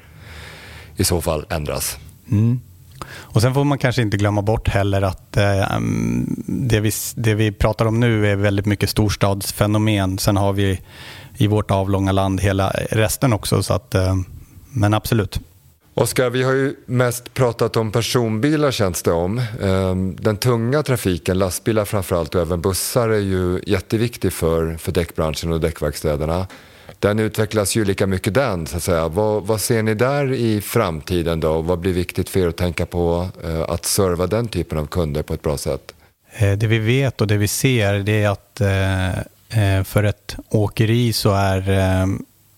i 0.97 1.05
så 1.05 1.21
fall 1.21 1.47
ändras. 1.51 1.99
Mm. 2.31 2.61
Och 3.17 3.43
Sen 3.43 3.55
får 3.55 3.65
man 3.65 3.79
kanske 3.79 4.03
inte 4.03 4.17
glömma 4.17 4.43
bort 4.43 4.69
heller 4.69 5.03
att 5.03 5.37
eh, 5.37 5.75
mm, 5.75 6.35
det, 6.47 6.81
vi, 6.81 6.91
det 7.15 7.35
vi 7.35 7.53
pratar 7.53 7.87
om 7.87 8.01
nu 8.01 8.27
är 8.27 8.37
väldigt 8.37 8.67
mycket 8.67 8.91
storstadsfenomen. 8.91 10.19
Sen 10.19 10.37
har 10.37 10.53
vi 10.53 10.81
i 11.37 11.47
vårt 11.47 11.71
avlånga 11.71 12.13
land 12.13 12.41
hela 12.41 12.71
resten 12.91 13.33
också. 13.33 13.63
Så 13.63 13.75
att, 13.75 13.95
eh, 13.95 14.15
men 14.71 14.95
absolut. 14.95 15.41
Oskar, 15.97 16.31
vi 16.31 16.43
har 16.43 16.53
ju 16.53 16.77
mest 16.87 17.35
pratat 17.35 17.77
om 17.77 17.93
personbilar 17.93 18.71
känns 18.71 19.03
det 19.03 19.13
om. 19.13 19.43
Ehm, 19.63 20.17
den 20.21 20.37
tunga 20.37 20.83
trafiken, 20.83 21.39
lastbilar 21.39 21.85
framförallt 21.85 22.35
och 22.35 22.41
även 22.41 22.61
bussar 22.61 23.09
är 23.09 23.21
ju 23.21 23.61
jätteviktig 23.67 24.33
för, 24.33 24.77
för 24.77 24.93
däckbranschen 24.93 25.53
och 25.53 25.61
däckverkstäderna. 25.61 26.47
Den 26.99 27.19
utvecklas 27.19 27.77
ju 27.77 27.85
lika 27.85 28.07
mycket 28.07 28.35
den, 28.35 28.67
så 28.67 28.77
att 28.77 28.83
säga. 28.83 29.09
Vad, 29.09 29.43
vad 29.43 29.61
ser 29.61 29.83
ni 29.83 29.95
där 29.95 30.33
i 30.33 30.61
framtiden 30.61 31.41
då? 31.41 31.63
Vad 31.63 31.79
blir 31.79 31.93
viktigt 31.93 32.29
för 32.29 32.41
er 32.41 32.49
att 32.49 32.57
tänka 32.57 32.87
på 32.87 33.29
eh, 33.45 33.63
att 33.63 33.85
serva 33.85 34.27
den 34.27 34.49
typen 34.49 34.79
av 34.79 34.87
kunder 34.87 35.23
på 35.23 35.35
ett 35.35 35.43
bra 35.43 35.59
sätt? 35.59 35.95
Eh, 36.37 36.53
det 36.53 36.67
vi 36.67 36.79
vet 36.79 37.21
och 37.21 37.27
det 37.27 37.37
vi 37.37 37.49
ser 37.49 37.95
det 37.95 38.23
är 38.23 38.29
att 38.29 38.61
eh, 38.61 39.85
för 39.85 40.05
ett 40.05 40.37
åkeri 40.49 41.13
så 41.13 41.33
är 41.33 41.65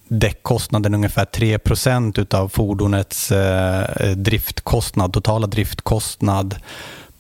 däckkostnaden 0.09 0.95
ungefär 0.95 1.25
3% 1.25 2.35
av 2.35 2.49
fordonets 2.49 3.33
driftkostnad, 4.17 5.13
totala 5.13 5.47
driftkostnad. 5.47 6.55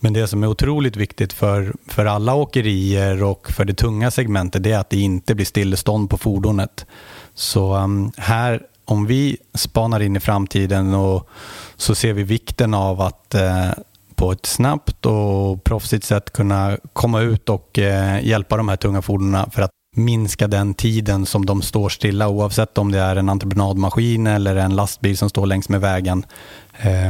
Men 0.00 0.12
det 0.12 0.28
som 0.28 0.42
är 0.42 0.46
otroligt 0.46 0.96
viktigt 0.96 1.32
för, 1.32 1.74
för 1.86 2.06
alla 2.06 2.34
åkerier 2.34 3.22
och 3.22 3.50
för 3.52 3.64
det 3.64 3.74
tunga 3.74 4.10
segmentet 4.10 4.62
det 4.62 4.72
är 4.72 4.78
att 4.78 4.90
det 4.90 5.00
inte 5.00 5.34
blir 5.34 5.46
stillestånd 5.46 6.10
på 6.10 6.16
fordonet. 6.18 6.86
Så 7.34 7.76
um, 7.76 8.12
här, 8.16 8.62
om 8.84 9.06
vi 9.06 9.36
spanar 9.54 10.00
in 10.00 10.16
i 10.16 10.20
framtiden 10.20 10.94
och 10.94 11.28
så 11.76 11.94
ser 11.94 12.12
vi 12.12 12.22
vikten 12.22 12.74
av 12.74 13.00
att 13.00 13.34
eh, 13.34 13.70
på 14.14 14.32
ett 14.32 14.46
snabbt 14.46 15.06
och 15.06 15.64
proffsigt 15.64 16.04
sätt 16.04 16.32
kunna 16.32 16.78
komma 16.92 17.20
ut 17.20 17.48
och 17.48 17.78
eh, 17.78 18.26
hjälpa 18.26 18.56
de 18.56 18.68
här 18.68 18.76
tunga 18.76 19.02
fordonen 19.02 19.50
för 19.50 19.62
att 19.62 19.70
minska 19.96 20.48
den 20.48 20.74
tiden 20.74 21.26
som 21.26 21.46
de 21.46 21.62
står 21.62 21.88
stilla 21.88 22.28
oavsett 22.28 22.78
om 22.78 22.92
det 22.92 22.98
är 22.98 23.16
en 23.16 23.28
entreprenadmaskin 23.28 24.26
eller 24.26 24.56
en 24.56 24.76
lastbil 24.76 25.18
som 25.18 25.30
står 25.30 25.46
längs 25.46 25.68
med 25.68 25.80
vägen. 25.80 26.26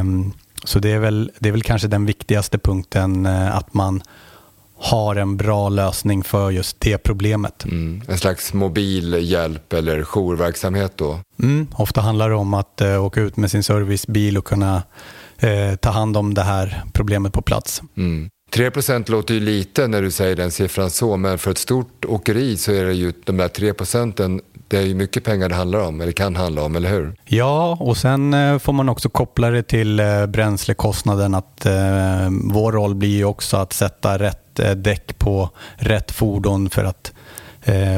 Um, 0.00 0.32
så 0.66 0.78
det 0.78 0.90
är, 0.90 0.98
väl, 0.98 1.30
det 1.38 1.48
är 1.48 1.52
väl 1.52 1.62
kanske 1.62 1.88
den 1.88 2.06
viktigaste 2.06 2.58
punkten, 2.58 3.26
eh, 3.26 3.56
att 3.56 3.74
man 3.74 4.02
har 4.78 5.16
en 5.16 5.36
bra 5.36 5.68
lösning 5.68 6.24
för 6.24 6.50
just 6.50 6.80
det 6.80 6.98
problemet. 6.98 7.64
Mm. 7.64 8.02
En 8.08 8.18
slags 8.18 8.52
mobil 8.52 9.16
hjälp 9.20 9.72
eller 9.72 10.04
jourverksamhet 10.04 10.92
då? 10.96 11.20
Mm. 11.42 11.66
Ofta 11.72 12.00
handlar 12.00 12.28
det 12.28 12.34
om 12.34 12.54
att 12.54 12.82
uh, 12.84 13.04
åka 13.04 13.20
ut 13.20 13.36
med 13.36 13.50
sin 13.50 13.62
servicebil 13.62 14.38
och 14.38 14.44
kunna 14.44 14.82
uh, 15.44 15.76
ta 15.80 15.90
hand 15.90 16.16
om 16.16 16.34
det 16.34 16.42
här 16.42 16.84
problemet 16.92 17.32
på 17.32 17.42
plats. 17.42 17.82
Mm. 17.96 18.30
3 18.50 18.70
låter 19.06 19.34
ju 19.34 19.40
lite 19.40 19.86
när 19.86 20.02
du 20.02 20.10
säger 20.10 20.36
den 20.36 20.50
siffran 20.50 20.90
så, 20.90 21.16
men 21.16 21.38
för 21.38 21.50
ett 21.50 21.58
stort 21.58 22.04
åkeri 22.04 22.56
så 22.56 22.72
är 22.72 22.84
det 22.84 22.94
ju 22.94 23.12
de 23.24 23.36
där 23.36 23.48
3 23.48 23.74
procenten 23.74 24.40
det 24.68 24.76
är 24.76 24.82
ju 24.82 24.94
mycket 24.94 25.24
pengar 25.24 25.48
det 25.48 25.54
handlar 25.54 25.78
om, 25.78 26.00
eller 26.00 26.12
kan 26.12 26.36
handla 26.36 26.62
om, 26.62 26.76
eller 26.76 26.90
hur? 26.90 27.14
Ja, 27.24 27.76
och 27.80 27.96
sen 27.96 28.34
eh, 28.34 28.58
får 28.58 28.72
man 28.72 28.88
också 28.88 29.08
koppla 29.08 29.50
det 29.50 29.62
till 29.62 30.00
eh, 30.00 30.26
bränslekostnaden. 30.26 31.34
Att 31.34 31.66
eh, 31.66 32.28
vår 32.30 32.72
roll 32.72 32.94
blir 32.94 33.16
ju 33.16 33.24
också 33.24 33.56
att 33.56 33.72
sätta 33.72 34.18
rätt 34.18 34.60
däck 34.76 35.18
på 35.18 35.50
rätt 35.76 36.12
fordon 36.12 36.70
för 36.70 36.84
att 36.84 37.12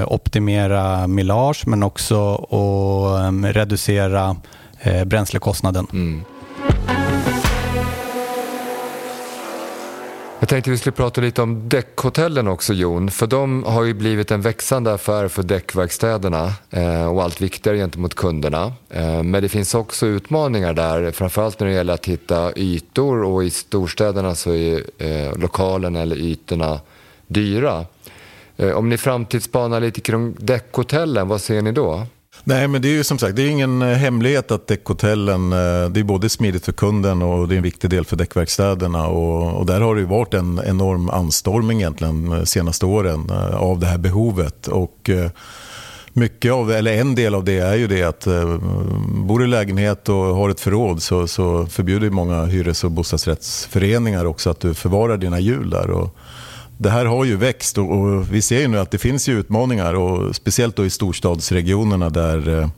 optimera 0.07 1.07
millage, 1.07 1.67
men 1.67 1.83
också 1.83 2.35
att 2.35 3.55
reducera 3.55 4.37
bränslekostnaden. 5.07 5.87
Mm. 5.93 6.25
Jag 10.40 10.48
tänkte 10.48 10.70
vi 10.70 10.79
skulle 10.79 10.92
prata 10.92 11.20
lite 11.20 11.42
om 11.42 11.68
däckhotellen 11.68 12.48
också 12.48 12.72
Jon, 12.74 13.11
för 13.11 13.27
de 13.27 13.64
har 13.64 13.85
ju 13.85 13.94
blivit 13.94 14.31
en 14.31 14.40
växande 14.40 14.92
affär 14.92 15.29
för 15.29 15.42
däckverkstäderna 15.42 16.53
eh, 16.70 17.07
och 17.07 17.22
allt 17.22 17.40
viktigare 17.40 17.77
gentemot 17.77 18.14
kunderna. 18.14 18.72
Eh, 18.90 19.22
men 19.22 19.42
det 19.42 19.48
finns 19.48 19.74
också 19.74 20.07
utmaningar 20.07 20.74
där, 20.74 21.11
framförallt 21.11 21.61
när 21.61 21.66
det 21.66 21.72
gäller 21.72 21.94
att 21.94 22.07
hitta 22.07 22.53
ytor 22.57 23.24
och 23.24 23.44
i 23.44 23.51
storstäderna 23.51 24.35
så 24.35 24.55
är 24.55 24.83
eh, 24.98 25.38
lokalen 25.38 25.96
eller 25.96 26.16
ytorna 26.16 26.81
dyra. 27.27 27.85
Om 28.74 28.88
ni 28.88 28.98
framtidsspanar 28.98 29.81
lite 29.81 30.01
kring 30.01 30.37
däckhotellen, 30.38 31.29
vad 31.29 31.40
ser 31.40 31.62
ni 31.62 31.72
då? 31.72 32.07
Nej, 32.44 32.68
men 32.68 32.83
det 32.83 32.88
är 32.88 32.92
ju 32.92 33.05
som 33.05 33.18
sagt 33.18 33.37
det 33.37 33.42
är 33.42 33.48
ingen 33.48 33.83
eh, 33.83 33.88
hemlighet 33.88 34.51
att 34.51 34.66
däckhotellen, 34.66 35.53
eh, 35.53 35.88
det 35.90 36.01
är 36.01 36.05
både 36.05 36.29
smidigt 36.29 36.64
för 36.64 36.72
kunden 36.72 37.22
och 37.22 37.48
det 37.48 37.55
är 37.55 37.57
en 37.57 37.62
viktig 37.62 37.90
del 37.90 38.05
för 38.05 38.16
däckverkstäderna. 38.16 39.07
Och, 39.07 39.59
och 39.59 39.66
där 39.66 39.81
har 39.81 39.94
det 39.94 40.01
ju 40.01 40.07
varit 40.07 40.35
en 40.35 40.61
enorm 40.66 41.11
anstormning 41.11 41.79
egentligen 41.79 42.31
de 42.31 42.46
senaste 42.46 42.87
åren 42.87 43.31
av 43.53 43.79
det 43.79 43.87
här 43.87 43.98
behovet. 43.98 44.68
Och, 44.68 45.11
mycket 46.12 46.53
av, 46.53 46.70
eller 46.70 46.92
en 46.92 47.14
del 47.14 47.35
av 47.35 47.44
det 47.44 47.59
är 47.59 47.74
ju 47.74 47.87
det 47.87 48.03
att 48.03 48.24
bor 49.09 49.38
du 49.38 49.44
i 49.44 49.48
lägenhet 49.48 50.09
och 50.09 50.16
har 50.16 50.51
ett 50.51 50.61
förråd 50.61 51.03
så, 51.03 51.27
så 51.27 51.66
förbjuder 51.66 52.11
många 52.11 52.44
hyres 52.44 52.85
och 52.85 52.90
bostadsrättsföreningar 52.90 54.24
också 54.24 54.51
att 54.51 54.61
du 54.61 54.74
förvarar 54.74 55.16
dina 55.16 55.40
hjul 55.40 55.70
där. 55.70 55.90
Och, 55.90 56.16
det 56.79 56.91
här 56.91 57.05
har 57.05 57.25
ju 57.25 57.37
växt 57.37 57.79
och, 57.79 57.91
och, 57.91 58.33
vi 58.33 58.43
ser 58.43 58.61
ju 58.61 58.69
nu 58.69 58.79
att 58.79 58.91
det 58.91 58.99
finns 58.99 59.29
ju 59.29 59.41
utmaningar 59.41 59.95
och 59.95 60.37
speciellt 60.37 60.77
då 60.77 60.87
i 60.87 60.91
storstadsregionerna 60.91 62.11
där, 62.11 62.49
eh, 62.49 62.69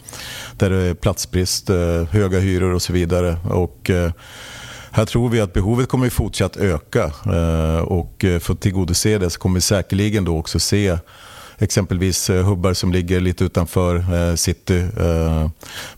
där 0.57 0.71
det 0.71 0.77
är 0.77 0.95
platsbrist, 0.95 1.71
eh, 1.71 2.05
höga 2.11 2.39
hyror 2.39 2.75
och 2.75 2.83
så 2.83 2.93
vidare. 2.93 3.37
Och, 3.51 3.91
eh, 3.91 4.13
här 4.91 5.05
tror 5.05 5.29
vi 5.29 5.41
att 5.41 5.53
behovet 5.53 5.89
kommer 5.89 6.11
fortsatt 6.11 6.57
öka 6.57 7.13
och 7.85 8.25
för 8.41 8.53
att 8.53 8.61
tillgodose 8.61 9.19
det 9.19 9.31
så 9.31 9.39
kommer 9.39 9.55
vi 9.55 9.61
säkerligen 9.61 10.25
då 10.25 10.39
också 10.39 10.59
se 10.59 10.99
exempelvis 11.59 12.31
hubbar 12.31 12.75
som 12.75 12.93
ligger 12.93 13.21
lite 13.21 13.45
utanför 13.45 14.37
city 14.37 14.87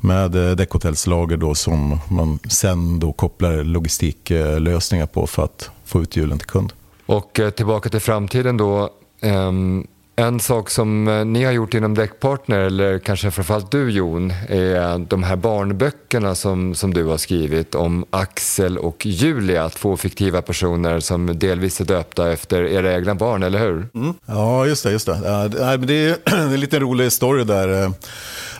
med 0.00 0.30
däckhotellslager 0.30 1.36
då 1.36 1.54
som 1.54 2.00
man 2.10 2.38
sen 2.48 3.00
då 3.00 3.12
kopplar 3.12 3.64
logistiklösningar 3.64 5.06
på 5.06 5.26
för 5.26 5.44
att 5.44 5.70
få 5.84 6.02
ut 6.02 6.16
hjulen 6.16 6.38
till 6.38 6.48
kund. 6.48 6.72
Och 7.06 7.40
eh, 7.40 7.50
tillbaka 7.50 7.88
till 7.88 8.00
framtiden 8.00 8.56
då. 8.56 8.90
Ehm, 9.20 9.86
en 10.16 10.40
sak 10.40 10.70
som 10.70 11.08
eh, 11.08 11.24
ni 11.24 11.44
har 11.44 11.52
gjort 11.52 11.74
inom 11.74 11.94
Däckpartner, 11.94 12.58
eller 12.58 12.98
kanske 12.98 13.30
framförallt 13.30 13.70
du 13.70 13.90
Jon, 13.90 14.30
är 14.48 14.98
de 14.98 15.22
här 15.22 15.36
barnböckerna 15.36 16.34
som, 16.34 16.74
som 16.74 16.94
du 16.94 17.04
har 17.04 17.16
skrivit 17.16 17.74
om 17.74 18.04
Axel 18.10 18.78
och 18.78 19.06
Julia, 19.06 19.68
två 19.68 19.96
fiktiva 19.96 20.42
personer 20.42 21.00
som 21.00 21.38
delvis 21.38 21.80
är 21.80 21.84
döpta 21.84 22.32
efter 22.32 22.62
era 22.64 22.94
egna 22.94 23.14
barn, 23.14 23.42
eller 23.42 23.58
hur? 23.58 23.88
Mm. 23.94 24.14
Ja, 24.26 24.66
just 24.66 24.82
det. 24.82 24.90
Just 24.90 25.06
det. 25.06 25.20
Ja, 25.24 25.76
det 25.76 26.08
är 26.32 26.38
en 26.38 26.60
liten 26.60 26.80
rolig 26.80 27.12
story 27.12 27.44
där. 27.44 27.82
Eh, 27.82 27.90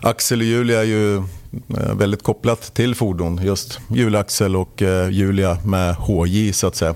Axel 0.00 0.40
och 0.40 0.46
Julia 0.46 0.81
är 0.81 0.85
ju 0.85 1.22
väldigt 1.96 2.22
kopplat 2.22 2.74
till 2.74 2.94
fordon, 2.94 3.40
just 3.42 3.81
Julaxel 3.88 4.57
och 4.57 4.83
Julia 5.11 5.59
med 5.64 5.94
HJ 5.94 6.52
så 6.52 6.66
att 6.66 6.76
säga. 6.76 6.94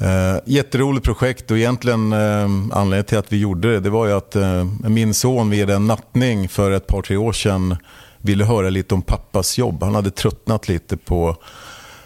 Eh, 0.00 0.40
jätteroligt 0.44 1.04
projekt 1.04 1.50
och 1.50 1.58
egentligen 1.58 2.12
eh, 2.12 2.44
anledningen 2.72 3.04
till 3.04 3.18
att 3.18 3.32
vi 3.32 3.38
gjorde 3.38 3.72
det, 3.72 3.80
det 3.80 3.90
var 3.90 4.06
ju 4.06 4.12
att 4.12 4.36
eh, 4.36 4.64
min 4.88 5.14
son 5.14 5.50
vid 5.50 5.70
en 5.70 5.86
nattning 5.86 6.48
för 6.48 6.70
ett 6.70 6.86
par, 6.86 7.02
tre 7.02 7.16
år 7.16 7.32
sedan 7.32 7.76
ville 8.18 8.44
höra 8.44 8.70
lite 8.70 8.94
om 8.94 9.02
pappas 9.02 9.58
jobb. 9.58 9.82
Han 9.82 9.94
hade 9.94 10.10
tröttnat 10.10 10.68
lite 10.68 10.96
på 10.96 11.36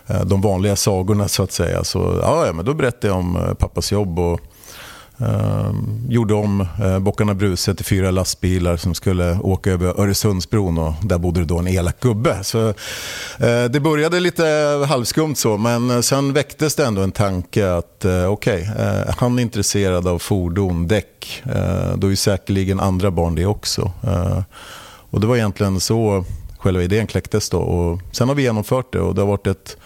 eh, 0.07 0.25
de 0.25 0.41
vanliga 0.41 0.77
sagorna 0.77 1.29
så 1.29 1.43
att 1.43 1.53
säga. 1.53 1.85
Så 1.85 2.21
ja, 2.23 2.53
men 2.55 2.65
då 2.65 2.75
berättade 2.75 3.07
jag 3.07 3.17
om 3.17 3.37
eh, 3.37 3.55
pappas 3.55 3.93
jobb 3.93 4.19
och 4.19 4.41
Ehm, 5.19 6.07
gjorde 6.09 6.35
om 6.35 6.61
eh, 6.61 6.99
Bockarna 6.99 7.35
Bruse 7.35 7.75
till 7.75 7.85
fyra 7.85 8.11
lastbilar 8.11 8.77
som 8.77 8.95
skulle 8.95 9.39
åka 9.39 9.71
över 9.71 10.01
Öresundsbron 10.01 10.79
och 10.79 10.93
där 11.03 11.19
bodde 11.19 11.41
det 11.41 11.47
då 11.47 11.59
en 11.59 11.69
elak 11.69 12.01
gubbe. 12.01 12.39
Så, 12.43 12.69
eh, 12.69 13.65
det 13.71 13.81
började 13.81 14.21
lite 14.21 14.45
halvskumt 14.89 15.35
så 15.37 15.57
men 15.57 15.91
eh, 15.91 16.01
sen 16.01 16.33
väcktes 16.33 16.75
det 16.75 16.87
ändå 16.87 17.03
en 17.03 17.13
tanke 17.13 17.73
att 17.73 18.05
eh, 18.05 18.27
okej, 18.27 18.71
okay, 18.73 19.15
han 19.19 19.39
är 19.39 19.43
intresserad 19.43 20.09
av 20.09 20.19
fordon, 20.19 20.89
däck, 20.89 21.43
då 21.97 22.13
är 22.13 22.17
säkerligen 22.17 22.81
andra 22.81 23.11
barn 23.11 23.35
det 23.35 23.47
också. 23.47 23.93
och 25.11 25.21
det 25.21 25.27
var 25.27 25.37
egentligen 25.37 25.81
så 25.81 26.25
själva 26.59 26.83
idén 26.83 27.07
kläcktes 27.07 27.51
då 27.51 27.59
och 27.59 28.01
sen 28.13 28.29
har 28.29 28.35
vi 28.35 28.43
genomfört 28.43 28.93
det 28.93 29.01
och 29.01 29.15
det 29.15 29.21
har 29.21 29.29
varit 29.29 29.47
ett 29.47 29.77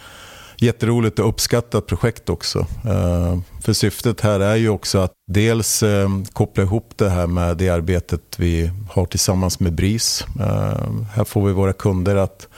jätteroligt 0.61 1.19
och 1.19 1.29
uppskattat 1.29 1.87
projekt 1.87 2.29
också. 2.29 2.59
Eh, 2.85 3.39
för 3.63 3.73
syftet 3.73 4.21
här 4.21 4.41
är 4.41 4.57
ju 4.57 4.69
också 4.69 4.99
att 4.99 5.13
dels 5.33 5.83
eh, 5.83 6.09
koppla 6.33 6.63
ihop 6.63 6.93
det 6.97 7.09
här 7.09 7.27
med 7.27 7.57
det 7.57 7.69
arbetet 7.69 8.23
vi 8.37 8.71
har 8.91 9.07
tillsammans 9.07 9.61
med 9.61 9.73
BRIS. 9.73 10.25
Eh, 10.41 10.93
här 11.15 11.25
får 11.25 11.47
vi 11.47 11.53
våra 11.53 11.73
kunder 11.73 12.17
att 12.17 12.49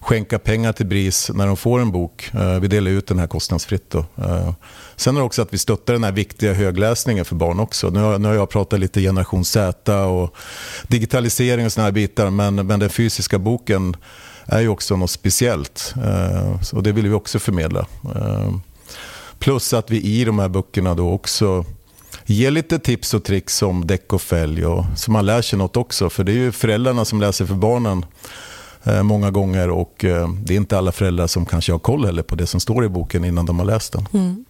skänka 0.00 0.38
pengar 0.38 0.72
till 0.72 0.86
BRIS 0.86 1.30
när 1.34 1.46
de 1.46 1.56
får 1.56 1.80
en 1.80 1.92
bok. 1.92 2.30
Vi 2.60 2.68
delar 2.68 2.90
ut 2.90 3.06
den 3.06 3.18
här 3.18 3.26
kostnadsfritt. 3.26 3.90
Då. 3.90 4.04
Sen 4.96 5.16
är 5.16 5.20
det 5.20 5.26
också 5.26 5.42
att 5.42 5.54
vi 5.54 5.58
stöttar 5.58 5.92
den 5.92 6.04
här 6.04 6.12
viktiga 6.12 6.52
högläsningen 6.52 7.24
för 7.24 7.34
barn 7.34 7.60
också. 7.60 7.90
Nu 7.90 8.00
har, 8.00 8.18
nu 8.18 8.28
har 8.28 8.34
jag 8.34 8.50
pratat 8.50 8.80
lite 8.80 9.00
generation 9.00 9.44
Z 9.44 10.04
och 10.04 10.36
digitalisering 10.88 11.66
och 11.66 11.72
sådana 11.72 11.86
här 11.86 11.92
bitar 11.92 12.30
men, 12.30 12.54
men 12.54 12.80
den 12.80 12.90
fysiska 12.90 13.38
boken 13.38 13.96
är 14.46 14.60
ju 14.60 14.68
också 14.68 14.96
något 14.96 15.10
speciellt. 15.10 15.94
Eh, 16.04 16.74
och 16.76 16.82
det 16.82 16.92
vill 16.92 17.08
vi 17.08 17.14
också 17.14 17.38
förmedla. 17.38 17.86
Eh, 18.16 18.54
plus 19.38 19.74
att 19.74 19.90
vi 19.90 20.02
i 20.02 20.24
de 20.24 20.38
här 20.38 20.48
böckerna 20.48 20.94
då 20.94 21.10
också 21.10 21.64
ger 22.24 22.50
lite 22.50 22.78
tips 22.78 23.14
och 23.14 23.24
tricks 23.24 23.62
om 23.62 23.86
däck 23.86 24.12
och 24.12 24.22
fälg. 24.22 24.66
Och, 24.66 24.84
så 24.96 25.10
man 25.10 25.26
lär 25.26 25.42
sig 25.42 25.58
något 25.58 25.76
också. 25.76 26.10
För 26.10 26.24
det 26.24 26.32
är 26.32 26.36
ju 26.36 26.52
föräldrarna 26.52 27.04
som 27.04 27.20
läser 27.20 27.46
för 27.46 27.54
barnen 27.54 28.04
eh, 28.84 29.02
många 29.02 29.30
gånger. 29.30 29.70
Och 29.70 29.94
det 30.44 30.54
är 30.54 30.56
inte 30.56 30.78
alla 30.78 30.92
föräldrar 30.92 31.26
som 31.26 31.46
kanske 31.46 31.72
har 31.72 31.78
koll 31.78 32.04
heller 32.04 32.22
på 32.22 32.34
det 32.34 32.46
som 32.46 32.60
står 32.60 32.84
i 32.84 32.88
boken 32.88 33.24
innan 33.24 33.46
de 33.46 33.58
har 33.58 33.66
läst 33.66 33.92
den. 33.92 34.08
Mm. 34.12 34.44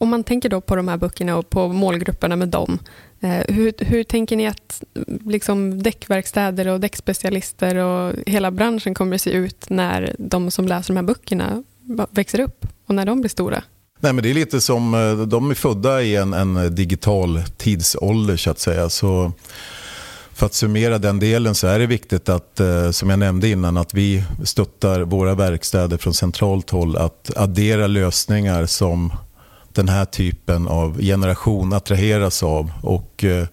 Om 0.00 0.08
man 0.08 0.24
tänker 0.24 0.48
då 0.48 0.60
på 0.60 0.76
de 0.76 0.88
här 0.88 0.96
böckerna 0.96 1.36
och 1.36 1.50
på 1.50 1.68
målgrupperna 1.68 2.36
med 2.36 2.48
dem. 2.48 2.78
Eh, 3.20 3.54
hur, 3.54 3.72
hur 3.78 4.04
tänker 4.04 4.36
ni 4.36 4.46
att 4.46 4.82
liksom, 5.26 5.82
däckverkstäder 5.82 6.68
och 6.68 6.80
däckspecialister 6.80 7.76
och 7.76 8.14
hela 8.26 8.50
branschen 8.50 8.94
kommer 8.94 9.14
att 9.14 9.20
se 9.20 9.30
ut 9.30 9.70
när 9.70 10.16
de 10.18 10.50
som 10.50 10.68
läser 10.68 10.94
de 10.94 10.96
här 10.96 11.06
böckerna 11.06 11.62
växer 12.10 12.40
upp 12.40 12.66
och 12.86 12.94
när 12.94 13.06
de 13.06 13.20
blir 13.20 13.28
stora? 13.28 13.62
Nej, 14.00 14.12
men 14.12 14.22
det 14.22 14.30
är 14.30 14.34
lite 14.34 14.60
som, 14.60 14.94
eh, 14.94 15.26
de 15.26 15.50
är 15.50 15.54
födda 15.54 16.02
i 16.02 16.16
en, 16.16 16.32
en 16.32 16.74
digital 16.74 17.42
tidsålder 17.56 18.36
så 18.36 18.50
att 18.50 18.58
säga. 18.58 18.88
Så 18.88 19.32
för 20.34 20.46
att 20.46 20.54
summera 20.54 20.98
den 20.98 21.18
delen 21.18 21.54
så 21.54 21.66
är 21.66 21.78
det 21.78 21.86
viktigt 21.86 22.28
att, 22.28 22.60
eh, 22.60 22.90
som 22.90 23.10
jag 23.10 23.18
nämnde 23.18 23.48
innan, 23.48 23.76
att 23.76 23.94
vi 23.94 24.24
stöttar 24.44 25.00
våra 25.00 25.34
verkstäder 25.34 25.96
från 25.96 26.14
centralt 26.14 26.70
håll 26.70 26.96
att 26.96 27.30
addera 27.36 27.86
lösningar 27.86 28.66
som 28.66 29.12
den 29.72 29.88
här 29.88 30.04
typen 30.04 30.68
av 30.68 31.00
generation 31.00 31.72
attraheras 31.72 32.42
av. 32.42 32.72
Och, 32.82 33.24
eh, 33.24 33.46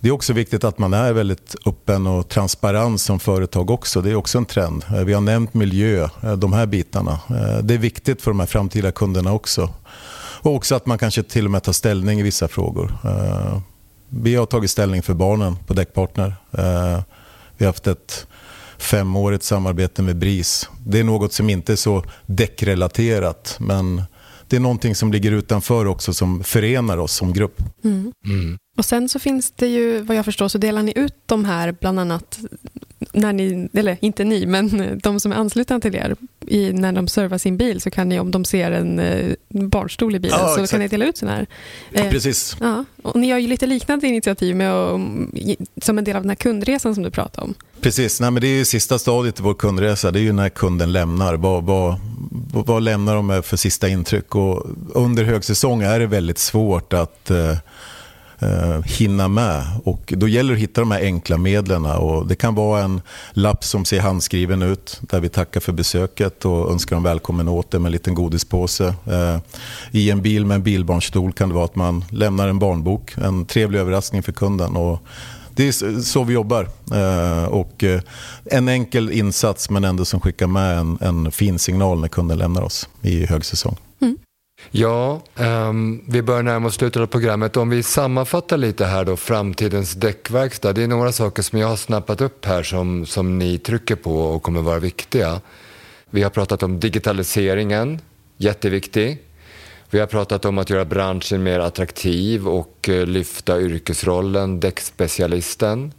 det 0.00 0.08
är 0.08 0.12
också 0.12 0.32
viktigt 0.32 0.64
att 0.64 0.78
man 0.78 0.94
är 0.94 1.12
väldigt 1.12 1.54
öppen 1.66 2.06
och 2.06 2.28
transparent 2.28 3.00
som 3.00 3.20
företag 3.20 3.70
också. 3.70 4.02
Det 4.02 4.10
är 4.10 4.14
också 4.14 4.38
en 4.38 4.44
trend. 4.44 4.84
Eh, 4.94 5.04
vi 5.04 5.12
har 5.12 5.20
nämnt 5.20 5.54
miljö, 5.54 6.08
eh, 6.22 6.32
de 6.32 6.52
här 6.52 6.66
bitarna. 6.66 7.20
Eh, 7.30 7.58
det 7.62 7.74
är 7.74 7.78
viktigt 7.78 8.22
för 8.22 8.30
de 8.30 8.40
här 8.40 8.46
framtida 8.46 8.92
kunderna 8.92 9.32
också. 9.32 9.70
Och 10.42 10.54
också 10.54 10.74
att 10.74 10.86
man 10.86 10.98
kanske 10.98 11.22
till 11.22 11.44
och 11.44 11.50
med 11.50 11.62
tar 11.62 11.72
ställning 11.72 12.20
i 12.20 12.22
vissa 12.22 12.48
frågor. 12.48 12.98
Eh, 13.04 13.60
vi 14.08 14.34
har 14.34 14.46
tagit 14.46 14.70
ställning 14.70 15.02
för 15.02 15.14
barnen 15.14 15.56
på 15.66 15.74
Däckpartner. 15.74 16.34
Eh, 16.50 17.00
vi 17.56 17.64
har 17.64 17.66
haft 17.66 17.86
ett 17.86 18.26
femårigt 18.78 19.44
samarbete 19.44 20.02
med 20.02 20.16
BRIS. 20.16 20.68
Det 20.86 21.00
är 21.00 21.04
något 21.04 21.32
som 21.32 21.50
inte 21.50 21.72
är 21.72 21.76
så 21.76 22.04
däckrelaterat 22.26 23.56
men 23.60 24.02
det 24.48 24.56
är 24.56 24.60
någonting 24.60 24.94
som 24.94 25.12
ligger 25.12 25.32
utanför 25.32 25.86
också 25.86 26.14
som 26.14 26.44
förenar 26.44 26.98
oss 26.98 27.12
som 27.12 27.32
grupp. 27.32 27.60
Mm. 27.84 28.12
Mm. 28.24 28.58
Och 28.76 28.84
sen 28.84 29.08
så 29.08 29.18
finns 29.18 29.50
det 29.50 29.66
ju, 29.66 30.00
vad 30.00 30.16
jag 30.16 30.24
förstår, 30.24 30.48
så 30.48 30.58
delar 30.58 30.82
ni 30.82 30.92
ut 30.96 31.14
de 31.26 31.44
här 31.44 31.76
bland 31.80 32.00
annat 32.00 32.38
när 33.12 33.32
ni, 33.32 33.68
eller 33.72 33.96
inte 34.00 34.24
ni, 34.24 34.46
men 34.46 34.98
de 35.02 35.20
som 35.20 35.32
är 35.32 35.36
anslutna 35.36 35.80
till 35.80 35.94
er, 35.94 36.16
i, 36.46 36.72
när 36.72 36.92
de 36.92 37.08
servar 37.08 37.38
sin 37.38 37.56
bil 37.56 37.80
så 37.80 37.90
kan 37.90 38.08
ni, 38.08 38.20
om 38.20 38.30
de 38.30 38.44
ser 38.44 38.72
en 38.72 38.98
eh, 38.98 39.34
barnstol 39.48 40.14
i 40.14 40.18
bilen, 40.18 40.38
ja, 40.40 40.46
så 40.46 40.52
exakt. 40.52 40.70
kan 40.70 40.80
ni 40.80 40.88
dela 40.88 41.04
ut 41.04 41.16
sådana 41.16 41.36
här. 41.36 41.46
Eh, 41.92 42.10
Precis. 42.10 42.56
Ja, 42.60 42.84
och 43.02 43.16
ni 43.16 43.30
har 43.30 43.38
ju 43.38 43.48
lite 43.48 43.66
liknande 43.66 44.06
initiativ 44.06 44.56
med 44.56 44.72
att, 44.72 45.00
som 45.82 45.98
en 45.98 46.04
del 46.04 46.16
av 46.16 46.22
den 46.22 46.30
här 46.30 46.36
kundresan 46.36 46.94
som 46.94 47.04
du 47.04 47.10
pratade 47.10 47.44
om. 47.46 47.54
Precis, 47.80 48.20
Nej, 48.20 48.30
men 48.30 48.40
det 48.40 48.48
är 48.48 48.56
ju 48.58 48.64
sista 48.64 48.98
stadiet 48.98 49.40
i 49.40 49.42
vår 49.42 49.54
kundresa, 49.54 50.10
det 50.10 50.18
är 50.18 50.22
ju 50.22 50.32
när 50.32 50.48
kunden 50.48 50.92
lämnar. 50.92 51.34
Vad, 51.34 51.64
vad, 51.64 52.00
vad 52.52 52.82
lämnar 52.82 53.14
de 53.14 53.26
med 53.26 53.44
för 53.44 53.56
sista 53.56 53.88
intryck? 53.88 54.34
Och 54.34 54.66
under 54.94 55.24
högsäsong 55.24 55.82
är 55.82 56.00
det 56.00 56.06
väldigt 56.06 56.38
svårt 56.38 56.92
att 56.92 57.30
eh, 57.30 57.56
eh, 58.42 58.82
hinna 58.84 59.28
med. 59.28 59.64
Och 59.84 60.14
då 60.16 60.28
gäller 60.28 60.50
det 60.50 60.56
att 60.56 60.62
hitta 60.62 60.80
de 60.80 60.90
här 60.90 61.00
enkla 61.00 61.38
medlen. 61.38 61.86
Och 61.86 62.26
det 62.26 62.34
kan 62.34 62.54
vara 62.54 62.82
en 62.82 63.00
lapp 63.32 63.64
som 63.64 63.84
ser 63.84 64.00
handskriven 64.00 64.62
ut 64.62 65.00
där 65.00 65.20
vi 65.20 65.28
tackar 65.28 65.60
för 65.60 65.72
besöket 65.72 66.44
och 66.44 66.70
önskar 66.72 66.96
dem 66.96 67.02
välkommen 67.02 67.48
åter 67.48 67.78
med 67.78 67.88
en 67.88 67.92
liten 67.92 68.14
godispåse. 68.14 68.94
Eh, 69.06 69.38
I 69.90 70.10
en 70.10 70.22
bil 70.22 70.46
med 70.46 70.54
en 70.54 70.62
bilbarnstol 70.62 71.32
kan 71.32 71.48
det 71.48 71.54
vara 71.54 71.64
att 71.64 71.76
man 71.76 72.04
lämnar 72.10 72.48
en 72.48 72.58
barnbok. 72.58 73.14
En 73.16 73.46
trevlig 73.46 73.78
överraskning 73.78 74.22
för 74.22 74.32
kunden. 74.32 74.76
Och 74.76 75.02
det 75.54 75.68
är 75.68 76.00
så 76.00 76.24
vi 76.24 76.34
jobbar. 76.34 76.68
Eh, 76.92 77.44
och 77.44 77.84
eh, 77.84 78.00
en 78.44 78.68
enkel 78.68 79.10
insats 79.10 79.70
men 79.70 79.84
ändå 79.84 80.04
som 80.04 80.20
skickar 80.20 80.46
med 80.46 80.78
en, 80.78 80.98
en 81.00 81.32
fin 81.32 81.58
signal 81.58 82.00
när 82.00 82.08
kunden 82.08 82.38
lämnar 82.38 82.62
oss 82.62 82.88
i 83.02 83.26
högsäsong. 83.26 83.76
Mm. 84.00 84.16
Ja, 84.70 85.20
um, 85.36 86.04
vi 86.08 86.22
börjar 86.22 86.42
närma 86.42 86.68
oss 86.68 86.74
slutet 86.74 87.02
av 87.02 87.06
programmet. 87.06 87.56
Om 87.56 87.70
vi 87.70 87.82
sammanfattar 87.82 88.56
lite 88.56 88.84
här 88.84 89.04
då, 89.04 89.16
framtidens 89.16 89.92
däckverkstad. 89.92 90.72
Det 90.72 90.82
är 90.82 90.88
några 90.88 91.12
saker 91.12 91.42
som 91.42 91.58
jag 91.58 91.68
har 91.68 91.76
snappat 91.76 92.20
upp 92.20 92.44
här 92.44 92.62
som, 92.62 93.06
som 93.06 93.38
ni 93.38 93.58
trycker 93.58 93.96
på 93.96 94.20
och 94.20 94.42
kommer 94.42 94.62
vara 94.62 94.78
viktiga. 94.78 95.40
Vi 96.10 96.22
har 96.22 96.30
pratat 96.30 96.62
om 96.62 96.80
digitaliseringen, 96.80 98.00
jätteviktig. 98.36 99.18
Vi 99.90 100.00
har 100.00 100.06
pratat 100.06 100.44
om 100.44 100.58
att 100.58 100.70
göra 100.70 100.84
branschen 100.84 101.42
mer 101.42 101.60
attraktiv 101.60 102.48
och 102.48 102.88
eh, 102.88 103.06
lyfta 103.06 103.60
yrkesrollen 103.60 104.60
däckspecialisten. 104.60 105.92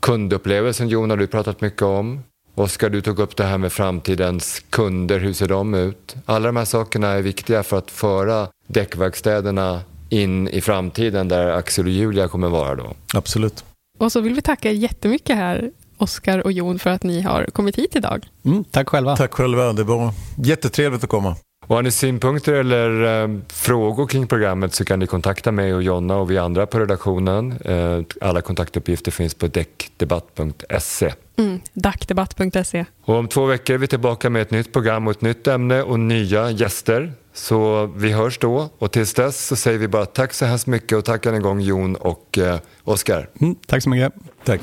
Kundupplevelsen 0.00 0.88
Jon 0.88 1.10
har 1.10 1.16
du 1.16 1.26
pratat 1.26 1.60
mycket 1.60 1.82
om. 1.82 2.22
Oskar, 2.54 2.90
du 2.90 3.00
tog 3.00 3.18
upp 3.18 3.36
det 3.36 3.44
här 3.44 3.58
med 3.58 3.72
framtidens 3.72 4.62
kunder, 4.70 5.18
hur 5.18 5.32
ser 5.32 5.48
de 5.48 5.74
ut? 5.74 6.16
Alla 6.26 6.46
de 6.46 6.56
här 6.56 6.64
sakerna 6.64 7.08
är 7.08 7.22
viktiga 7.22 7.62
för 7.62 7.78
att 7.78 7.90
föra 7.90 8.48
däckverkstäderna 8.66 9.80
in 10.08 10.48
i 10.48 10.60
framtiden 10.60 11.28
där 11.28 11.50
Axel 11.50 11.84
och 11.84 11.90
Julia 11.90 12.28
kommer 12.28 12.48
vara 12.48 12.74
då. 12.74 12.94
Absolut. 13.14 13.64
Och 13.98 14.12
så 14.12 14.20
vill 14.20 14.34
vi 14.34 14.42
tacka 14.42 14.70
jättemycket 14.70 15.36
här, 15.36 15.70
Oskar 15.96 16.38
och 16.38 16.52
Jon, 16.52 16.78
för 16.78 16.90
att 16.90 17.02
ni 17.02 17.20
har 17.20 17.44
kommit 17.44 17.76
hit 17.76 17.96
idag. 17.96 18.28
Mm, 18.44 18.64
tack 18.64 18.88
själva. 18.88 19.16
Tack 19.16 19.34
själva, 19.34 19.72
det 19.72 19.84
var 19.84 20.12
jättetrevligt 20.36 21.04
att 21.04 21.10
komma. 21.10 21.36
Och 21.66 21.76
har 21.76 21.82
ni 21.82 21.90
synpunkter 21.90 22.52
eller 22.52 23.22
eh, 23.22 23.38
frågor 23.48 24.06
kring 24.06 24.26
programmet 24.26 24.74
så 24.74 24.84
kan 24.84 24.98
ni 24.98 25.06
kontakta 25.06 25.52
mig 25.52 25.74
och 25.74 25.82
Jonna 25.82 26.16
och 26.16 26.30
vi 26.30 26.38
andra 26.38 26.66
på 26.66 26.78
redaktionen. 26.78 27.52
Eh, 27.64 28.00
alla 28.20 28.40
kontaktuppgifter 28.40 29.10
finns 29.10 29.34
på 29.34 29.46
däckdebatt.se. 29.46 31.12
Mm, 31.36 31.60
dackdebatt.se. 31.72 32.84
Och 33.04 33.14
om 33.14 33.28
två 33.28 33.46
veckor 33.46 33.74
är 33.74 33.78
vi 33.78 33.86
tillbaka 33.86 34.30
med 34.30 34.42
ett 34.42 34.50
nytt 34.50 34.72
program 34.72 35.06
och 35.06 35.10
ett 35.10 35.20
nytt 35.20 35.46
ämne 35.46 35.82
och 35.82 36.00
nya 36.00 36.50
gäster. 36.50 37.12
Så 37.34 37.86
vi 37.96 38.12
hörs 38.12 38.38
då 38.38 38.68
och 38.78 38.92
tills 38.92 39.14
dess 39.14 39.46
så 39.46 39.56
säger 39.56 39.78
vi 39.78 39.88
bara 39.88 40.06
tack 40.06 40.32
så 40.32 40.44
hemskt 40.44 40.66
mycket 40.66 40.98
och 40.98 41.04
tack 41.04 41.26
än 41.26 41.34
en 41.34 41.42
gång 41.42 41.60
Jon 41.60 41.96
och 41.96 42.38
eh, 42.38 42.58
Oskar. 42.84 43.28
Mm, 43.40 43.54
tack 43.66 43.82
så 43.82 43.90
mycket. 43.90 44.12
Tack. 44.44 44.60